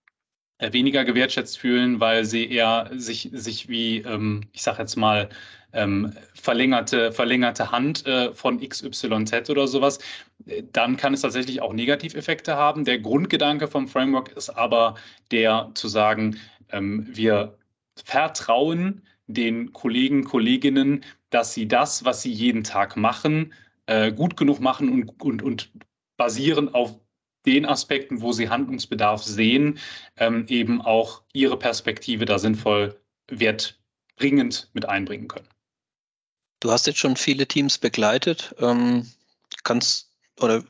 [0.59, 5.29] weniger gewertschätzt fühlen, weil sie eher sich, sich wie, ähm, ich sage jetzt mal,
[5.73, 9.99] ähm, verlängerte, verlängerte Hand äh, von XYZ oder sowas,
[10.71, 12.85] dann kann es tatsächlich auch Negativeffekte haben.
[12.85, 14.95] Der Grundgedanke vom Framework ist aber
[15.31, 16.37] der zu sagen,
[16.69, 17.57] ähm, wir
[18.05, 23.53] vertrauen den Kollegen, Kolleginnen, dass sie das, was sie jeden Tag machen,
[23.87, 25.71] äh, gut genug machen und, und, und
[26.17, 26.99] basieren auf
[27.45, 29.79] den Aspekten, wo sie Handlungsbedarf sehen,
[30.17, 35.47] ähm, eben auch ihre Perspektive da sinnvoll wertbringend mit einbringen können.
[36.59, 38.55] Du hast jetzt schon viele Teams begleitet.
[38.59, 39.09] Ähm,
[39.63, 40.63] kannst oder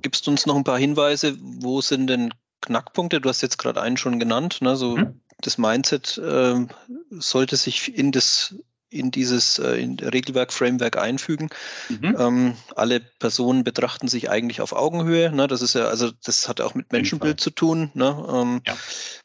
[0.00, 3.20] gibst du uns noch ein paar Hinweise, wo sind denn Knackpunkte?
[3.20, 4.62] Du hast jetzt gerade einen schon genannt.
[4.62, 4.76] Ne?
[4.76, 5.20] So mhm.
[5.40, 6.66] das Mindset äh,
[7.10, 8.54] sollte sich in das
[8.92, 11.48] in dieses äh, in Regelwerk-Framework einfügen.
[11.88, 12.16] Mhm.
[12.18, 15.32] Ähm, alle Personen betrachten sich eigentlich auf Augenhöhe.
[15.32, 15.48] Ne?
[15.48, 17.90] Das ist ja, also das hat auch mit Menschenbild zu tun.
[17.94, 18.26] Ne?
[18.32, 18.76] Ähm, ja.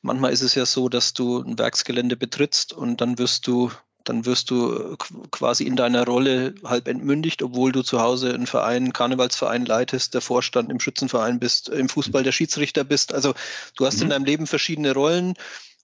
[0.02, 3.72] Manchmal ist es ja so, dass du ein Werksgelände betrittst und dann wirst du
[4.04, 4.96] dann wirst du äh,
[5.32, 10.14] quasi in deiner Rolle halb entmündigt, obwohl du zu Hause einen Verein, einen Karnevalsverein leitest,
[10.14, 13.14] der Vorstand im Schützenverein bist, im Fußball der Schiedsrichter bist.
[13.14, 13.34] Also
[13.76, 14.04] du hast mhm.
[14.04, 15.34] in deinem Leben verschiedene Rollen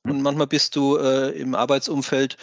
[0.04, 2.38] und manchmal bist du äh, im Arbeitsumfeld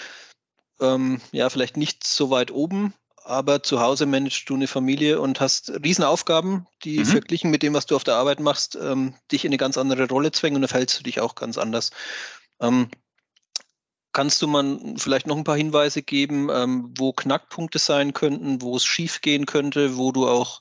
[0.81, 5.41] ähm, ja vielleicht nicht so weit oben, aber zu Hause managst du eine Familie und
[5.41, 7.07] hast Riesenaufgaben, die mhm.
[7.07, 10.09] verglichen mit dem, was du auf der Arbeit machst, ähm, dich in eine ganz andere
[10.09, 11.91] Rolle zwängen und da verhältst du dich auch ganz anders.
[12.61, 12.89] Ähm,
[14.13, 18.77] kannst du mal vielleicht noch ein paar Hinweise geben, ähm, wo Knackpunkte sein könnten, wo
[18.77, 20.61] es schief gehen könnte, wo du auch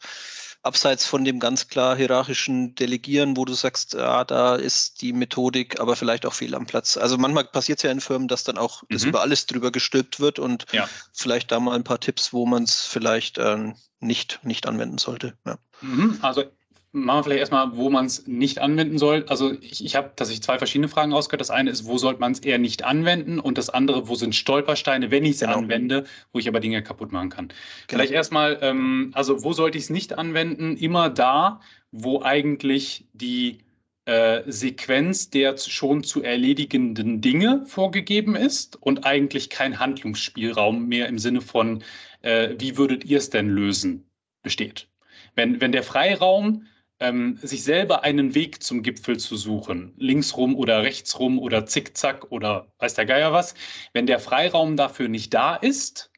[0.61, 5.79] abseits von dem ganz klar hierarchischen Delegieren, wo du sagst, ja, da ist die Methodik
[5.79, 6.97] aber vielleicht auch fehl am Platz.
[6.97, 8.87] Also manchmal passiert es ja in Firmen, dass dann auch mhm.
[8.89, 10.89] das über alles drüber gestülpt wird und ja.
[11.13, 15.37] vielleicht da mal ein paar Tipps, wo man es vielleicht äh, nicht, nicht anwenden sollte.
[15.45, 15.57] Ja.
[15.81, 16.19] Mhm.
[16.21, 16.43] Also
[16.91, 19.25] machen wir vielleicht erstmal, wo man es nicht anwenden soll.
[19.27, 21.41] Also ich, ich habe tatsächlich zwei verschiedene Fragen rausgehört.
[21.41, 23.39] Das eine ist, wo sollte man es eher nicht anwenden?
[23.39, 25.57] Und das andere, wo sind Stolpersteine, wenn ich es genau.
[25.57, 27.47] anwende, wo ich aber Dinge kaputt machen kann.
[27.47, 27.57] Genau.
[27.89, 30.77] Vielleicht erstmal, ähm, also wo sollte ich es nicht anwenden?
[30.77, 31.61] Immer da,
[31.91, 33.59] wo eigentlich die
[34.05, 41.19] äh, Sequenz der schon zu erledigenden Dinge vorgegeben ist und eigentlich kein Handlungsspielraum mehr im
[41.19, 41.83] Sinne von,
[42.23, 44.09] äh, wie würdet ihr es denn lösen,
[44.41, 44.87] besteht.
[45.35, 46.65] Wenn, wenn der Freiraum
[46.99, 52.67] ähm, sich selber einen Weg zum Gipfel zu suchen, linksrum oder rechtsrum oder zickzack oder
[52.79, 53.55] weiß der Geier was,
[53.93, 56.11] wenn der Freiraum dafür nicht da ist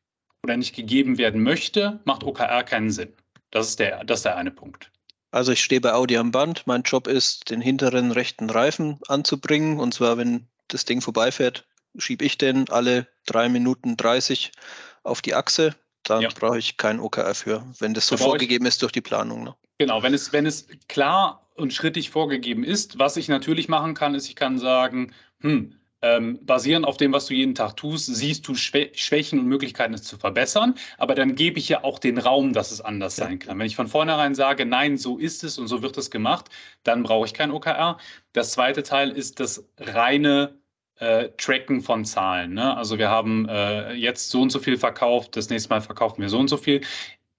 [0.44, 3.14] oder nicht gegeben werden möchte, macht OKR keinen Sinn.
[3.52, 4.92] Das ist der, das ist der eine Punkt.
[5.32, 6.64] Also ich stehe bei Audi am Band.
[6.66, 9.80] Mein Job ist, den hinteren rechten Reifen anzubringen.
[9.80, 11.66] Und zwar, wenn das Ding vorbeifährt,
[11.98, 14.52] schiebe ich den alle drei Minuten 30
[15.04, 15.76] auf die Achse.
[16.04, 16.30] Da ja.
[16.34, 19.44] brauche ich kein OKR für, wenn das so da vorgegeben ist durch die Planung.
[19.44, 19.56] Ne?
[19.82, 24.14] Genau, wenn es, wenn es klar und schrittig vorgegeben ist, was ich natürlich machen kann,
[24.14, 25.74] ist, ich kann sagen, hm,
[26.04, 30.04] ähm, basierend auf dem, was du jeden Tag tust, siehst du Schwächen und Möglichkeiten, es
[30.04, 30.76] zu verbessern.
[31.00, 33.26] Aber dann gebe ich ja auch den Raum, dass es anders ja.
[33.26, 33.58] sein kann.
[33.58, 36.52] Wenn ich von vornherein sage, nein, so ist es und so wird es gemacht,
[36.84, 37.98] dann brauche ich kein OKR.
[38.34, 40.60] Das zweite Teil ist das reine
[41.00, 42.54] äh, Tracken von Zahlen.
[42.54, 42.78] Ne?
[42.78, 46.30] Also wir haben äh, jetzt so und so viel verkauft, das nächste Mal verkaufen wir
[46.30, 46.82] so und so viel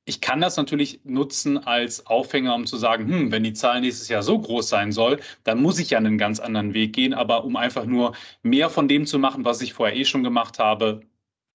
[0.04, 4.08] ich kann das natürlich nutzen als Aufhänger, um zu sagen, hm, wenn die Zahl nächstes
[4.08, 7.14] Jahr so groß sein soll, dann muss ich ja einen ganz anderen Weg gehen.
[7.14, 10.58] Aber um einfach nur mehr von dem zu machen, was ich vorher eh schon gemacht
[10.58, 11.02] habe,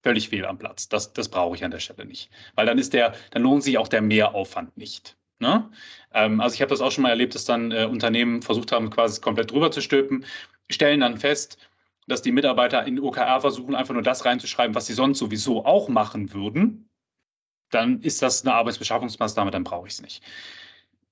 [0.02, 0.88] völlig fehl am Platz.
[0.88, 2.30] Das, das brauche ich an der Stelle nicht.
[2.54, 5.16] Weil dann ist der, dann lohnt sich auch der Mehraufwand nicht.
[5.40, 5.70] Ne?
[6.14, 8.88] Ähm, also ich habe das auch schon mal erlebt, dass dann äh, Unternehmen versucht haben,
[8.90, 10.24] quasi komplett drüber zu stülpen,
[10.70, 11.58] stellen dann fest,
[12.06, 15.88] dass die Mitarbeiter in OKR versuchen, einfach nur das reinzuschreiben, was sie sonst sowieso auch
[15.88, 16.87] machen würden
[17.70, 20.22] dann ist das eine Arbeitsbeschaffungsmaßnahme, dann brauche ich es nicht.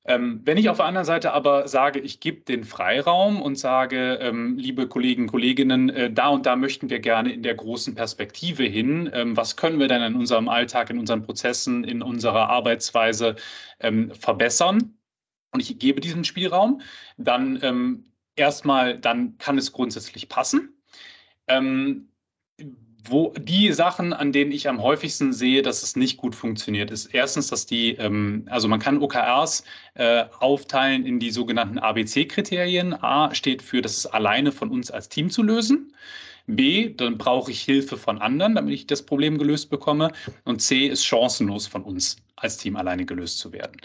[0.08, 4.18] Ähm, wenn ich auf der anderen Seite aber sage, ich gebe den Freiraum und sage,
[4.22, 8.62] ähm, liebe Kollegen, Kolleginnen, äh, da und da möchten wir gerne in der großen Perspektive
[8.62, 9.10] hin.
[9.12, 13.34] Ähm, was können wir denn in unserem Alltag, in unseren Prozessen, in unserer Arbeitsweise
[13.80, 14.96] ähm, verbessern?
[15.52, 16.82] Und ich gebe diesen Spielraum,
[17.16, 18.04] dann ähm,
[18.36, 20.80] erstmal, dann kann es grundsätzlich passen.
[23.08, 27.06] Wo die Sachen, an denen ich am häufigsten sehe, dass es nicht gut funktioniert, ist
[27.06, 32.94] erstens, dass die, ähm, also man kann OKRs äh, aufteilen in die sogenannten ABC-Kriterien.
[32.94, 35.92] A steht für, das ist alleine von uns als Team zu lösen.
[36.46, 40.12] B, dann brauche ich Hilfe von anderen, damit ich das Problem gelöst bekomme.
[40.44, 43.76] Und C ist chancenlos von uns als Team alleine gelöst zu werden.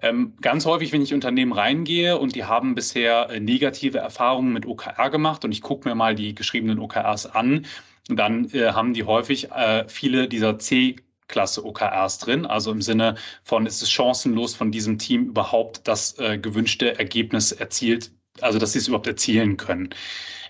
[0.00, 4.66] Ähm, ganz häufig, wenn ich Unternehmen reingehe und die haben bisher äh, negative Erfahrungen mit
[4.66, 7.64] OKR gemacht und ich gucke mir mal die geschriebenen OKRs an,
[8.08, 10.96] dann äh, haben die häufig äh, viele dieser C-
[11.28, 16.18] Klasse OKRs drin, also im Sinne von, ist es chancenlos von diesem Team überhaupt das
[16.18, 19.90] äh, gewünschte Ergebnis erzielt also dass sie es überhaupt erzielen können.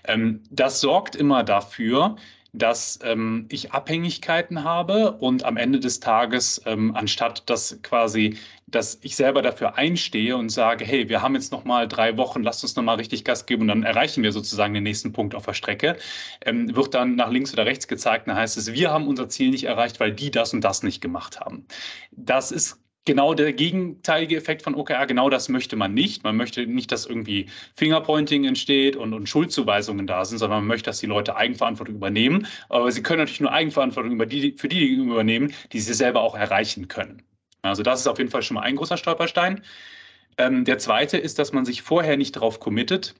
[0.05, 2.15] Ähm, das sorgt immer dafür,
[2.53, 8.37] dass ähm, ich Abhängigkeiten habe und am Ende des Tages, ähm, anstatt dass quasi,
[8.67, 12.43] dass ich selber dafür einstehe und sage, hey, wir haben jetzt noch mal drei Wochen,
[12.43, 15.33] lasst uns noch mal richtig Gas geben und dann erreichen wir sozusagen den nächsten Punkt
[15.33, 15.97] auf der Strecke,
[16.45, 19.49] ähm, wird dann nach links oder rechts gezeigt, dann heißt es, wir haben unser Ziel
[19.49, 21.65] nicht erreicht, weil die das und das nicht gemacht haben.
[22.11, 26.23] Das ist genau der gegenteilige Effekt von OKR, genau das möchte man nicht.
[26.23, 30.89] Man möchte nicht, dass irgendwie Fingerpointing entsteht und, und Schuldzuweisungen da sind, sondern man möchte,
[30.89, 32.47] dass die Leute Eigenverantwortung übernehmen.
[32.69, 36.35] Aber sie können natürlich nur Eigenverantwortung über die, für die übernehmen, die sie selber auch
[36.35, 37.21] erreichen können.
[37.61, 39.61] Also das ist auf jeden Fall schon mal ein großer Stolperstein.
[40.37, 43.15] Ähm, der zweite ist, dass man sich vorher nicht darauf committet,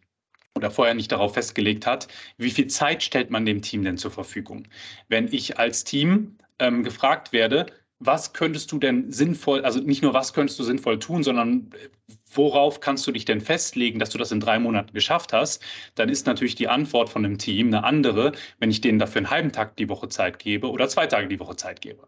[0.56, 2.08] oder vorher nicht darauf festgelegt hat,
[2.38, 4.68] wie viel Zeit stellt man dem Team denn zur Verfügung.
[5.08, 7.66] Wenn ich als Team ähm, gefragt werde,
[8.06, 11.90] was könntest du denn sinnvoll, also nicht nur was könntest du sinnvoll tun, sondern äh,
[12.34, 15.64] worauf kannst du dich denn festlegen, dass du das in drei Monaten geschafft hast,
[15.96, 19.30] dann ist natürlich die Antwort von einem Team eine andere, wenn ich denen dafür einen
[19.30, 22.08] halben Tag die Woche Zeit gebe oder zwei Tage die Woche Zeit gebe.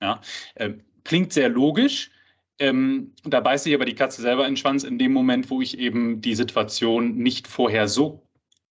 [0.00, 0.20] Ja,
[0.54, 0.74] äh,
[1.04, 2.10] klingt sehr logisch.
[2.60, 5.60] Ähm, da beißt sich aber die Katze selber in den Schwanz in dem Moment, wo
[5.60, 8.27] ich eben die Situation nicht vorher so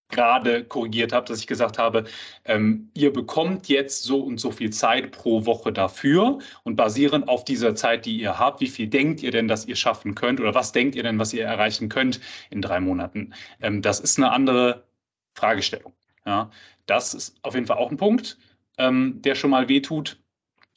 [0.09, 2.05] gerade korrigiert habe, dass ich gesagt habe,
[2.45, 7.43] ähm, ihr bekommt jetzt so und so viel Zeit pro Woche dafür und basierend auf
[7.43, 10.55] dieser Zeit, die ihr habt, wie viel denkt ihr denn, dass ihr schaffen könnt oder
[10.55, 13.33] was denkt ihr denn, was ihr erreichen könnt in drei Monaten?
[13.61, 14.85] Ähm, das ist eine andere
[15.33, 15.93] Fragestellung.
[16.25, 16.51] Ja,
[16.87, 18.37] das ist auf jeden Fall auch ein Punkt,
[18.77, 20.19] ähm, der schon mal wehtut.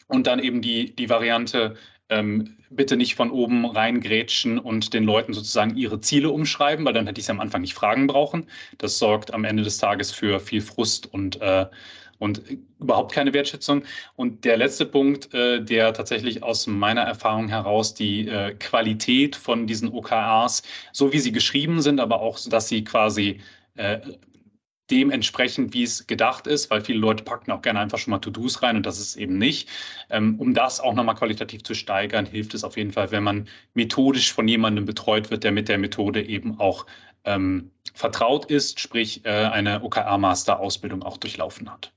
[0.06, 1.76] Und dann eben die, die Variante,
[2.10, 7.06] ähm, bitte nicht von oben reingrätschen und den Leuten sozusagen ihre Ziele umschreiben, weil dann
[7.06, 8.46] hätte ich sie am Anfang nicht fragen brauchen.
[8.78, 11.66] Das sorgt am Ende des Tages für viel Frust und, äh,
[12.18, 12.42] und
[12.78, 13.84] überhaupt keine Wertschätzung.
[14.16, 19.66] Und der letzte Punkt, äh, der tatsächlich aus meiner Erfahrung heraus die äh, Qualität von
[19.66, 23.40] diesen OKRs, so wie sie geschrieben sind, aber auch, dass sie quasi
[23.76, 23.98] äh,
[24.90, 28.62] dementsprechend, wie es gedacht ist, weil viele Leute packen auch gerne einfach schon mal To-Dos
[28.62, 29.68] rein und das ist eben nicht.
[30.10, 33.48] Ähm, um das auch nochmal qualitativ zu steigern, hilft es auf jeden Fall, wenn man
[33.74, 36.86] methodisch von jemandem betreut wird, der mit der Methode eben auch
[37.24, 41.92] ähm, vertraut ist, sprich äh, eine OKR-Master-Ausbildung auch durchlaufen hat.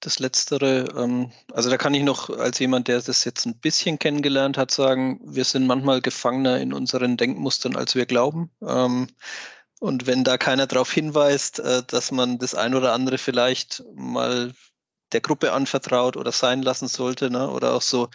[0.00, 3.98] Das Letztere, ähm, also da kann ich noch als jemand, der das jetzt ein bisschen
[3.98, 8.50] kennengelernt hat, sagen, wir sind manchmal Gefangener in unseren Denkmustern, als wir glauben.
[8.66, 9.08] Ähm,
[9.80, 14.52] und wenn da keiner darauf hinweist, äh, dass man das ein oder andere vielleicht mal
[15.12, 17.50] der Gruppe anvertraut oder sein lassen sollte, ne?
[17.50, 18.10] oder auch so,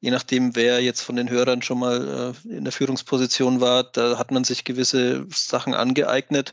[0.00, 4.18] je nachdem, wer jetzt von den Hörern schon mal äh, in der Führungsposition war, da
[4.18, 6.52] hat man sich gewisse Sachen angeeignet,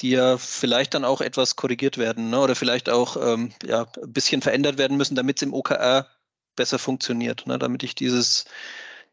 [0.00, 2.40] die ja vielleicht dann auch etwas korrigiert werden ne?
[2.40, 6.08] oder vielleicht auch ähm, ja, ein bisschen verändert werden müssen, damit es im OKR
[6.56, 7.56] besser funktioniert, ne?
[7.58, 8.46] damit ich dieses,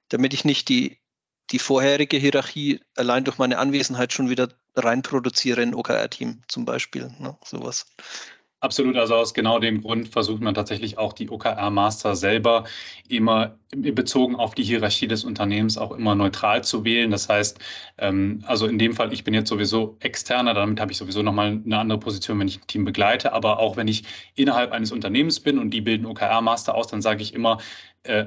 [0.09, 0.97] damit ich nicht die
[1.51, 7.11] die vorherige Hierarchie allein durch meine Anwesenheit schon wieder reinproduziere in OKR-Team zum Beispiel.
[7.19, 7.85] Ne, sowas.
[8.59, 12.63] Absolut, also aus genau dem Grund versucht man tatsächlich auch die OKR-Master selber
[13.07, 17.11] immer bezogen auf die Hierarchie des Unternehmens auch immer neutral zu wählen.
[17.11, 17.59] Das heißt,
[17.99, 21.61] ähm, also in dem Fall, ich bin jetzt sowieso externer, damit habe ich sowieso nochmal
[21.63, 23.31] eine andere Position, wenn ich ein Team begleite.
[23.31, 27.21] Aber auch wenn ich innerhalb eines Unternehmens bin und die bilden OKR-Master aus, dann sage
[27.21, 27.59] ich immer,
[28.03, 28.25] äh,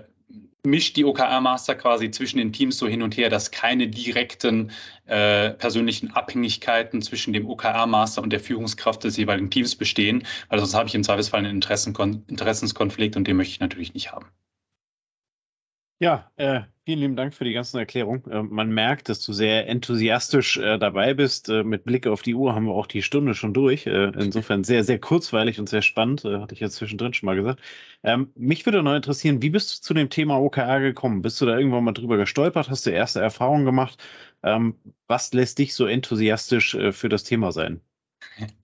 [0.65, 4.71] mischt die OKR-Master quasi zwischen den Teams so hin und her, dass keine direkten
[5.07, 10.75] äh, persönlichen Abhängigkeiten zwischen dem OKR-Master und der Führungskraft des jeweiligen Teams bestehen, weil sonst
[10.75, 11.63] habe ich im Zweifelsfall einen
[12.29, 14.27] Interessenskonflikt und den möchte ich natürlich nicht haben.
[16.01, 18.29] Ja, äh, vielen lieben Dank für die ganzen Erklärungen.
[18.29, 21.49] Äh, man merkt, dass du sehr enthusiastisch äh, dabei bist.
[21.49, 23.87] Äh, mit Blick auf die Uhr haben wir auch die Stunde schon durch.
[23.87, 27.61] Äh, insofern sehr, sehr kurzweilig und sehr spannend, hatte ich jetzt zwischendrin schon mal gesagt.
[28.03, 31.23] Ähm, mich würde noch interessieren, wie bist du zu dem Thema OKR gekommen?
[31.23, 32.69] Bist du da irgendwann mal drüber gestolpert?
[32.69, 34.03] Hast du erste Erfahrungen gemacht?
[34.43, 34.75] Ähm,
[35.07, 37.81] was lässt dich so enthusiastisch für das Thema sein?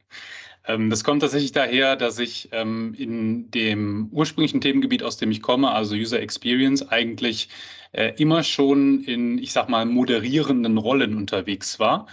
[0.67, 5.43] Ähm, das kommt tatsächlich daher, dass ich ähm, in dem ursprünglichen Themengebiet, aus dem ich
[5.43, 7.49] komme, also User Experience, eigentlich
[7.93, 12.07] äh, immer schon in, ich sag mal, moderierenden Rollen unterwegs war.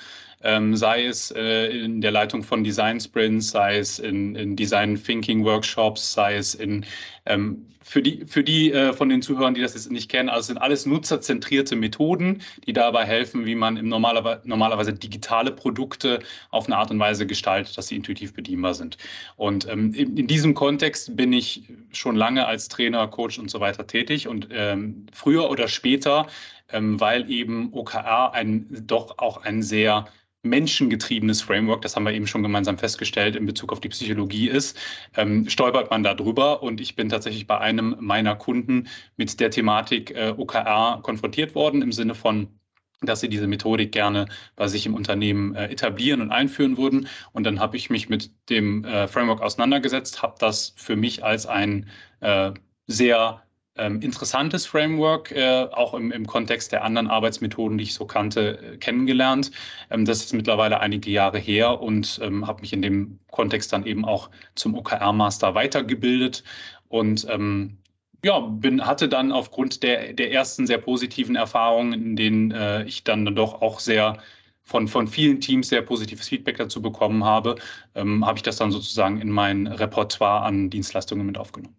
[0.45, 5.01] Ähm, sei es äh, in der Leitung von Design Sprints, sei es in, in Design
[5.01, 6.85] Thinking Workshops, sei es in
[7.25, 10.47] ähm, für die, für die äh, von den Zuhörern, die das jetzt nicht kennen, also
[10.47, 16.17] sind alles nutzerzentrierte Methoden, die dabei helfen, wie man im normalerweise, normalerweise digitale Produkte
[16.49, 18.97] auf eine Art und Weise gestaltet, dass sie intuitiv bedienbar sind.
[19.35, 23.59] Und ähm, in, in, diesem Kontext bin ich schon lange als Trainer, Coach und so
[23.59, 26.25] weiter tätig und ähm, früher oder später,
[26.71, 30.07] ähm, weil eben OKR ein doch auch ein sehr
[30.43, 34.77] menschengetriebenes Framework, das haben wir eben schon gemeinsam festgestellt in Bezug auf die Psychologie ist,
[35.15, 36.61] ähm, stolpert man da drüber.
[36.61, 38.87] Und ich bin tatsächlich bei einem meiner Kunden
[39.17, 42.59] mit der Thematik äh, OKR konfrontiert worden im Sinne von,
[43.01, 47.07] dass sie diese Methodik gerne bei sich im Unternehmen äh, etablieren und einführen würden.
[47.31, 51.45] Und dann habe ich mich mit dem äh, Framework auseinandergesetzt, habe das für mich als
[51.45, 51.89] ein
[52.19, 52.51] äh,
[52.87, 53.43] sehr
[53.75, 58.59] ähm, interessantes Framework, äh, auch im, im Kontext der anderen Arbeitsmethoden, die ich so kannte,
[58.73, 59.51] äh, kennengelernt.
[59.89, 63.85] Ähm, das ist mittlerweile einige Jahre her und ähm, habe mich in dem Kontext dann
[63.85, 66.43] eben auch zum OKR-Master weitergebildet
[66.89, 67.77] und ähm,
[68.23, 73.03] ja, bin, hatte dann aufgrund der, der ersten sehr positiven Erfahrungen, in denen äh, ich
[73.03, 74.17] dann doch auch sehr
[74.63, 77.55] von, von vielen Teams sehr positives Feedback dazu bekommen habe,
[77.95, 81.75] ähm, habe ich das dann sozusagen in mein Repertoire an Dienstleistungen mit aufgenommen.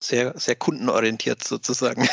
[0.00, 2.08] Sehr, sehr kundenorientiert sozusagen.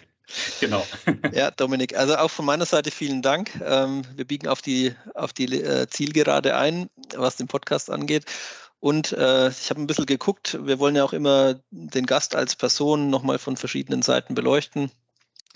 [0.60, 0.86] genau.
[1.32, 3.50] Ja, Dominik, also auch von meiner Seite vielen Dank.
[3.64, 8.24] Ähm, wir biegen auf die, auf die äh, Zielgerade ein, was den Podcast angeht.
[8.78, 12.54] Und äh, ich habe ein bisschen geguckt, wir wollen ja auch immer den Gast als
[12.54, 14.92] Person nochmal von verschiedenen Seiten beleuchten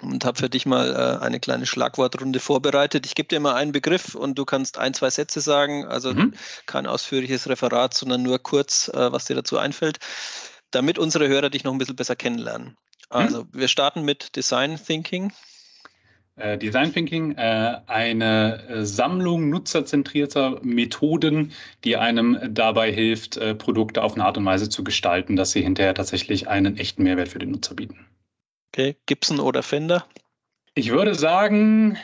[0.03, 3.07] und habe für dich mal äh, eine kleine Schlagwortrunde vorbereitet.
[3.07, 6.35] Ich gebe dir mal einen Begriff und du kannst ein, zwei Sätze sagen, also mhm.
[6.67, 9.99] kein ausführliches Referat, sondern nur kurz, äh, was dir dazu einfällt,
[10.71, 12.77] damit unsere Hörer dich noch ein bisschen besser kennenlernen.
[13.09, 13.49] Also mhm.
[13.53, 15.33] wir starten mit Design Thinking.
[16.37, 21.53] Äh, Design Thinking, äh, eine äh, Sammlung nutzerzentrierter Methoden,
[21.85, 25.95] die einem dabei hilft, Produkte auf eine Art und Weise zu gestalten, dass sie hinterher
[25.95, 28.07] tatsächlich einen echten Mehrwert für den Nutzer bieten.
[28.73, 30.07] Okay, Gibson oder Fender?
[30.75, 31.99] Ich würde sagen,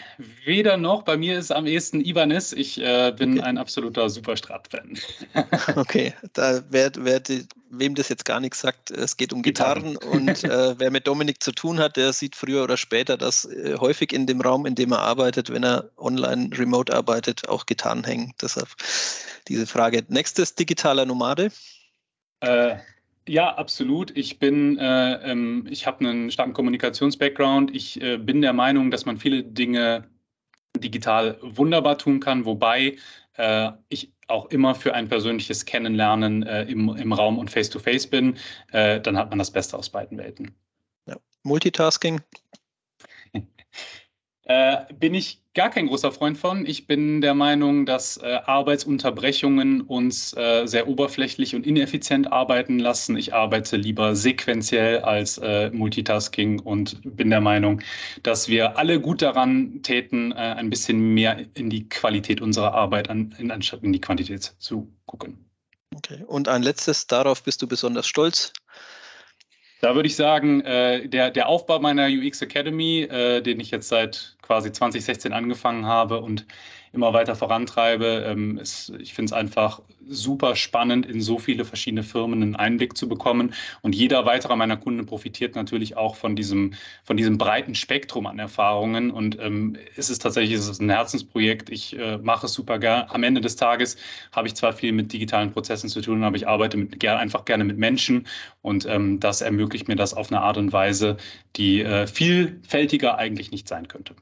[0.45, 1.03] weder noch.
[1.03, 2.53] Bei mir ist am ehesten Ibanez.
[2.53, 3.47] Ich äh, bin okay.
[3.47, 4.99] ein absoluter Superstrat-Fan.
[5.77, 9.93] okay, da wer, wer die, wem das jetzt gar nichts sagt, es geht um Gitarren,
[9.93, 10.19] Gitarren.
[10.19, 13.77] und äh, wer mit Dominik zu tun hat, der sieht früher oder später, dass äh,
[13.79, 18.03] häufig in dem Raum, in dem er arbeitet, wenn er online remote arbeitet, auch Gitarren
[18.03, 18.33] hängen.
[18.43, 18.69] Deshalb
[19.47, 20.05] diese Frage.
[20.09, 21.53] Nächstes digitaler Nomade.
[22.41, 22.79] Äh,
[23.29, 24.17] ja, absolut.
[24.17, 27.75] Ich bin, äh, ähm, ich habe einen starken Kommunikations-Background.
[27.75, 30.09] Ich äh, bin der Meinung, dass man viele Dinge
[30.79, 32.97] digital wunderbar tun kann, wobei
[33.37, 38.11] äh, ich auch immer für ein persönliches Kennenlernen äh, im, im Raum und face-to-face -face
[38.11, 38.37] bin.
[38.73, 40.55] Äh, dann hat man das Beste aus beiden Welten.
[41.07, 41.17] Ja.
[41.43, 42.21] Multitasking.
[44.49, 46.67] Äh, bin ich gar kein großer Freund von.
[46.67, 53.17] Ich bin der Meinung, dass äh, Arbeitsunterbrechungen uns äh, sehr oberflächlich und ineffizient arbeiten lassen.
[53.17, 57.81] Ich arbeite lieber sequenziell als äh, Multitasking und bin der Meinung,
[58.23, 63.09] dass wir alle gut daran täten, äh, ein bisschen mehr in die Qualität unserer Arbeit
[63.09, 65.49] an, in, anstatt in die Quantität zu gucken.
[65.95, 66.23] Okay.
[66.27, 68.53] Und ein letztes, darauf bist du besonders stolz.
[69.81, 73.89] Da würde ich sagen, äh, der, der Aufbau meiner UX Academy, äh, den ich jetzt
[73.89, 76.47] seit quasi 2016 angefangen habe und
[76.97, 78.25] immer weiter vorantreibe.
[78.27, 82.97] Ähm, ist, ich finde es einfach super spannend, in so viele verschiedene Firmen einen Einblick
[82.97, 83.55] zu bekommen.
[83.83, 86.75] Und jeder weitere meiner Kunden profitiert natürlich auch von diesem,
[87.05, 89.11] von diesem breiten Spektrum an Erfahrungen.
[89.11, 91.71] Und ähm, es ist tatsächlich es ein Herzensprojekt.
[91.71, 93.07] Ich äh, mache es super gern.
[93.09, 93.97] Am Ende des Tages
[94.33, 97.45] habe ich zwar viel mit digitalen Prozessen zu tun, aber ich arbeite mit, gern, einfach
[97.45, 98.27] gerne mit Menschen.
[98.63, 101.17] Und ähm, das ermöglicht mir das auf eine Art und Weise,
[101.57, 104.15] die äh, vielfältiger eigentlich nicht sein könnte.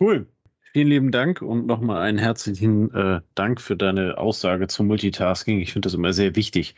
[0.00, 0.26] Cool.
[0.72, 5.60] Vielen lieben Dank und nochmal einen herzlichen äh, Dank für deine Aussage zum Multitasking.
[5.60, 6.74] Ich finde das immer sehr wichtig,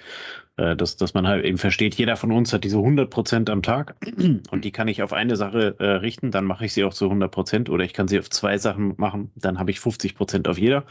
[0.59, 3.63] äh, dass, dass man halt eben versteht, jeder von uns hat diese 100 Prozent am
[3.63, 3.97] Tag
[4.51, 7.07] und die kann ich auf eine Sache äh, richten, dann mache ich sie auch zu
[7.07, 10.47] 100 Prozent oder ich kann sie auf zwei Sachen machen, dann habe ich 50 Prozent
[10.47, 10.85] auf jeder.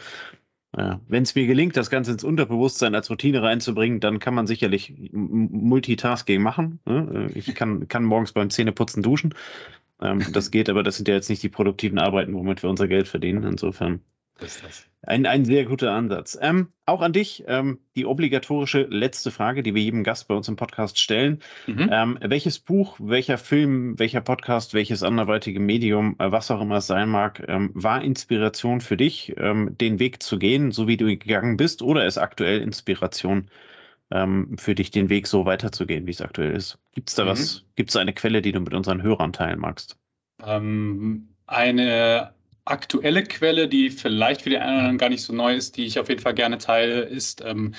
[0.75, 4.47] Äh, Wenn es mir gelingt, das Ganze ins Unterbewusstsein als Routine reinzubringen, dann kann man
[4.47, 6.79] sicherlich Multitasking machen.
[6.85, 7.29] Ne?
[7.35, 9.35] Äh, ich kann, kann morgens beim Zähneputzen duschen
[10.01, 12.87] ähm, das geht, aber das sind ja jetzt nicht die produktiven Arbeiten, womit wir unser
[12.87, 13.43] Geld verdienen.
[13.43, 14.01] Insofern
[15.03, 16.37] ein, ein sehr guter Ansatz.
[16.41, 20.47] Ähm, auch an dich ähm, die obligatorische letzte Frage, die wir jedem Gast bei uns
[20.47, 21.41] im Podcast stellen.
[21.67, 21.89] Mhm.
[21.91, 26.87] Ähm, welches Buch, welcher Film, welcher Podcast, welches anderweitige Medium, äh, was auch immer es
[26.87, 31.05] sein mag, ähm, war Inspiration für dich, ähm, den Weg zu gehen, so wie du
[31.05, 33.47] gegangen bist, oder ist aktuell Inspiration
[34.11, 36.77] ähm, für dich den Weg so weiterzugehen, wie es aktuell ist?
[36.93, 37.29] Gibt es da mhm.
[37.29, 39.97] was, gibt es eine Quelle, die du mit unseren Hörern teilen magst?
[40.43, 42.33] Ähm, eine
[42.65, 45.85] aktuelle Quelle, die vielleicht für die einen oder anderen gar nicht so neu ist, die
[45.85, 47.75] ich auf jeden Fall gerne teile, ist ähm,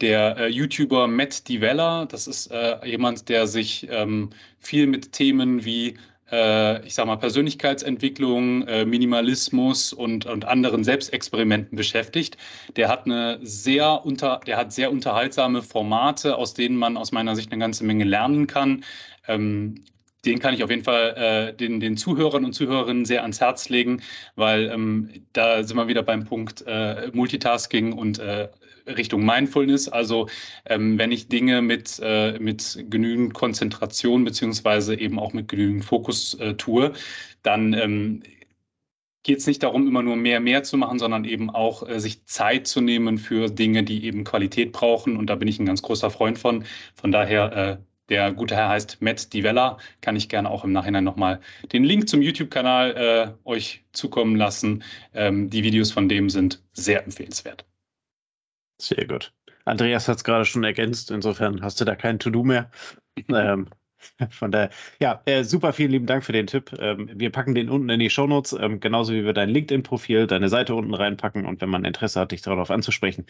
[0.00, 2.06] der äh, YouTuber Matt Divella.
[2.06, 5.98] Das ist äh, jemand, der sich ähm, viel mit Themen wie
[6.30, 12.36] äh, ich sag mal, Persönlichkeitsentwicklung, äh, Minimalismus und, und anderen Selbstexperimenten beschäftigt.
[12.76, 17.36] Der hat eine sehr unter, der hat sehr unterhaltsame Formate, aus denen man aus meiner
[17.36, 18.84] Sicht eine ganze Menge lernen kann.
[19.28, 19.84] Ähm,
[20.24, 23.68] den kann ich auf jeden Fall äh, den, den Zuhörern und Zuhörerinnen sehr ans Herz
[23.70, 24.02] legen,
[24.36, 28.48] weil ähm, da sind wir wieder beim Punkt äh, Multitasking und äh,
[28.86, 29.88] Richtung Mindfulness.
[29.88, 30.28] Also
[30.66, 36.34] ähm, wenn ich Dinge mit, äh, mit genügend Konzentration beziehungsweise eben auch mit genügend Fokus
[36.34, 36.92] äh, tue,
[37.42, 38.22] dann ähm,
[39.22, 42.24] geht es nicht darum, immer nur mehr, mehr zu machen, sondern eben auch äh, sich
[42.26, 45.16] Zeit zu nehmen für Dinge, die eben Qualität brauchen.
[45.16, 46.64] Und da bin ich ein ganz großer Freund von.
[46.94, 47.76] Von daher, äh,
[48.08, 49.78] der gute Herr heißt Matt Divella.
[50.00, 51.40] Kann ich gerne auch im Nachhinein nochmal
[51.72, 54.82] den Link zum YouTube-Kanal äh, euch zukommen lassen.
[55.14, 57.64] Ähm, die Videos von dem sind sehr empfehlenswert.
[58.80, 59.32] Sehr gut.
[59.64, 61.10] Andreas hat es gerade schon ergänzt.
[61.10, 62.70] Insofern hast du da kein To-Do mehr.
[63.28, 63.68] ähm,
[64.30, 64.70] Von daher,
[65.00, 66.72] ja, äh, super vielen lieben Dank für den Tipp.
[66.80, 70.48] Ähm, wir packen den unten in die Shownotes, ähm, genauso wie wir dein LinkedIn-Profil, deine
[70.50, 73.26] Seite unten reinpacken und wenn man Interesse hat, dich darauf anzusprechen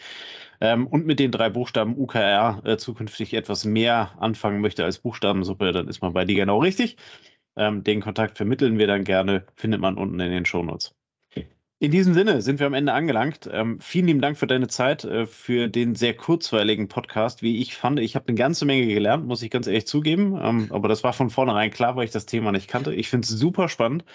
[0.61, 5.71] ähm, und mit den drei Buchstaben UKR äh, zukünftig etwas mehr anfangen möchte als Buchstabensuppe,
[5.73, 6.97] dann ist man bei dir genau richtig.
[7.57, 10.95] Ähm, den Kontakt vermitteln wir dann gerne, findet man unten in den Shownotes.
[11.81, 13.49] In diesem Sinne sind wir am Ende angelangt.
[13.51, 17.75] Ähm, vielen lieben Dank für deine Zeit, äh, für den sehr kurzweiligen Podcast, wie ich
[17.75, 17.99] fand.
[17.99, 20.39] Ich habe eine ganze Menge gelernt, muss ich ganz ehrlich zugeben.
[20.39, 22.93] Ähm, aber das war von vornherein klar, weil ich das Thema nicht kannte.
[22.93, 24.05] Ich finde es super spannend.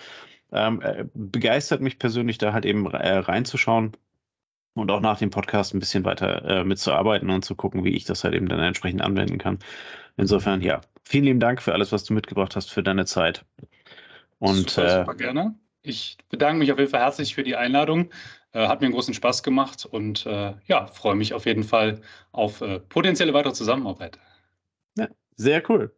[0.52, 3.96] Ähm, äh, begeistert mich persönlich, da halt eben äh, reinzuschauen
[4.74, 8.04] und auch nach dem Podcast ein bisschen weiter äh, mitzuarbeiten und zu gucken, wie ich
[8.04, 9.58] das halt eben dann entsprechend anwenden kann.
[10.16, 13.44] Insofern, ja, vielen lieben Dank für alles, was du mitgebracht hast, für deine Zeit.
[14.38, 15.56] Und super, super äh, gerne.
[15.86, 18.10] Ich bedanke mich auf jeden Fall herzlich für die Einladung.
[18.52, 22.00] Äh, hat mir einen großen Spaß gemacht und äh, ja, freue mich auf jeden Fall
[22.32, 24.18] auf äh, potenzielle weitere Zusammenarbeit.
[24.98, 25.94] Ja, sehr cool.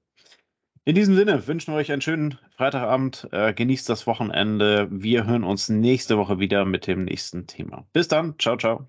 [0.84, 3.28] In diesem Sinne wünschen wir euch einen schönen Freitagabend.
[3.32, 4.88] Äh, genießt das Wochenende.
[4.90, 7.86] Wir hören uns nächste Woche wieder mit dem nächsten Thema.
[7.92, 8.38] Bis dann.
[8.38, 8.86] Ciao, ciao.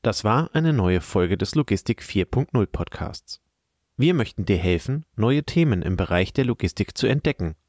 [0.00, 3.42] Das war eine neue Folge des Logistik 4.0 Podcasts.
[3.96, 7.54] Wir möchten dir helfen, neue Themen im Bereich der Logistik zu entdecken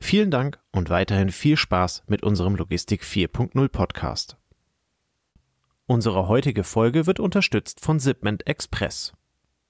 [0.00, 4.36] Vielen Dank und weiterhin viel Spaß mit unserem Logistik 4.0 Podcast.
[5.86, 9.12] Unsere heutige Folge wird unterstützt von Zipment Express.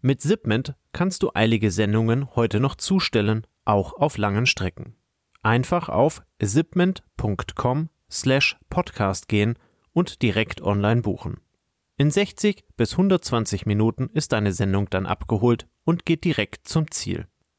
[0.01, 4.97] Mit Zipment kannst du eilige Sendungen heute noch zustellen, auch auf langen Strecken.
[5.43, 9.59] Einfach auf zipment.com slash podcast gehen
[9.93, 11.41] und direkt online buchen.
[11.97, 17.27] In 60 bis 120 Minuten ist deine Sendung dann abgeholt und geht direkt zum Ziel.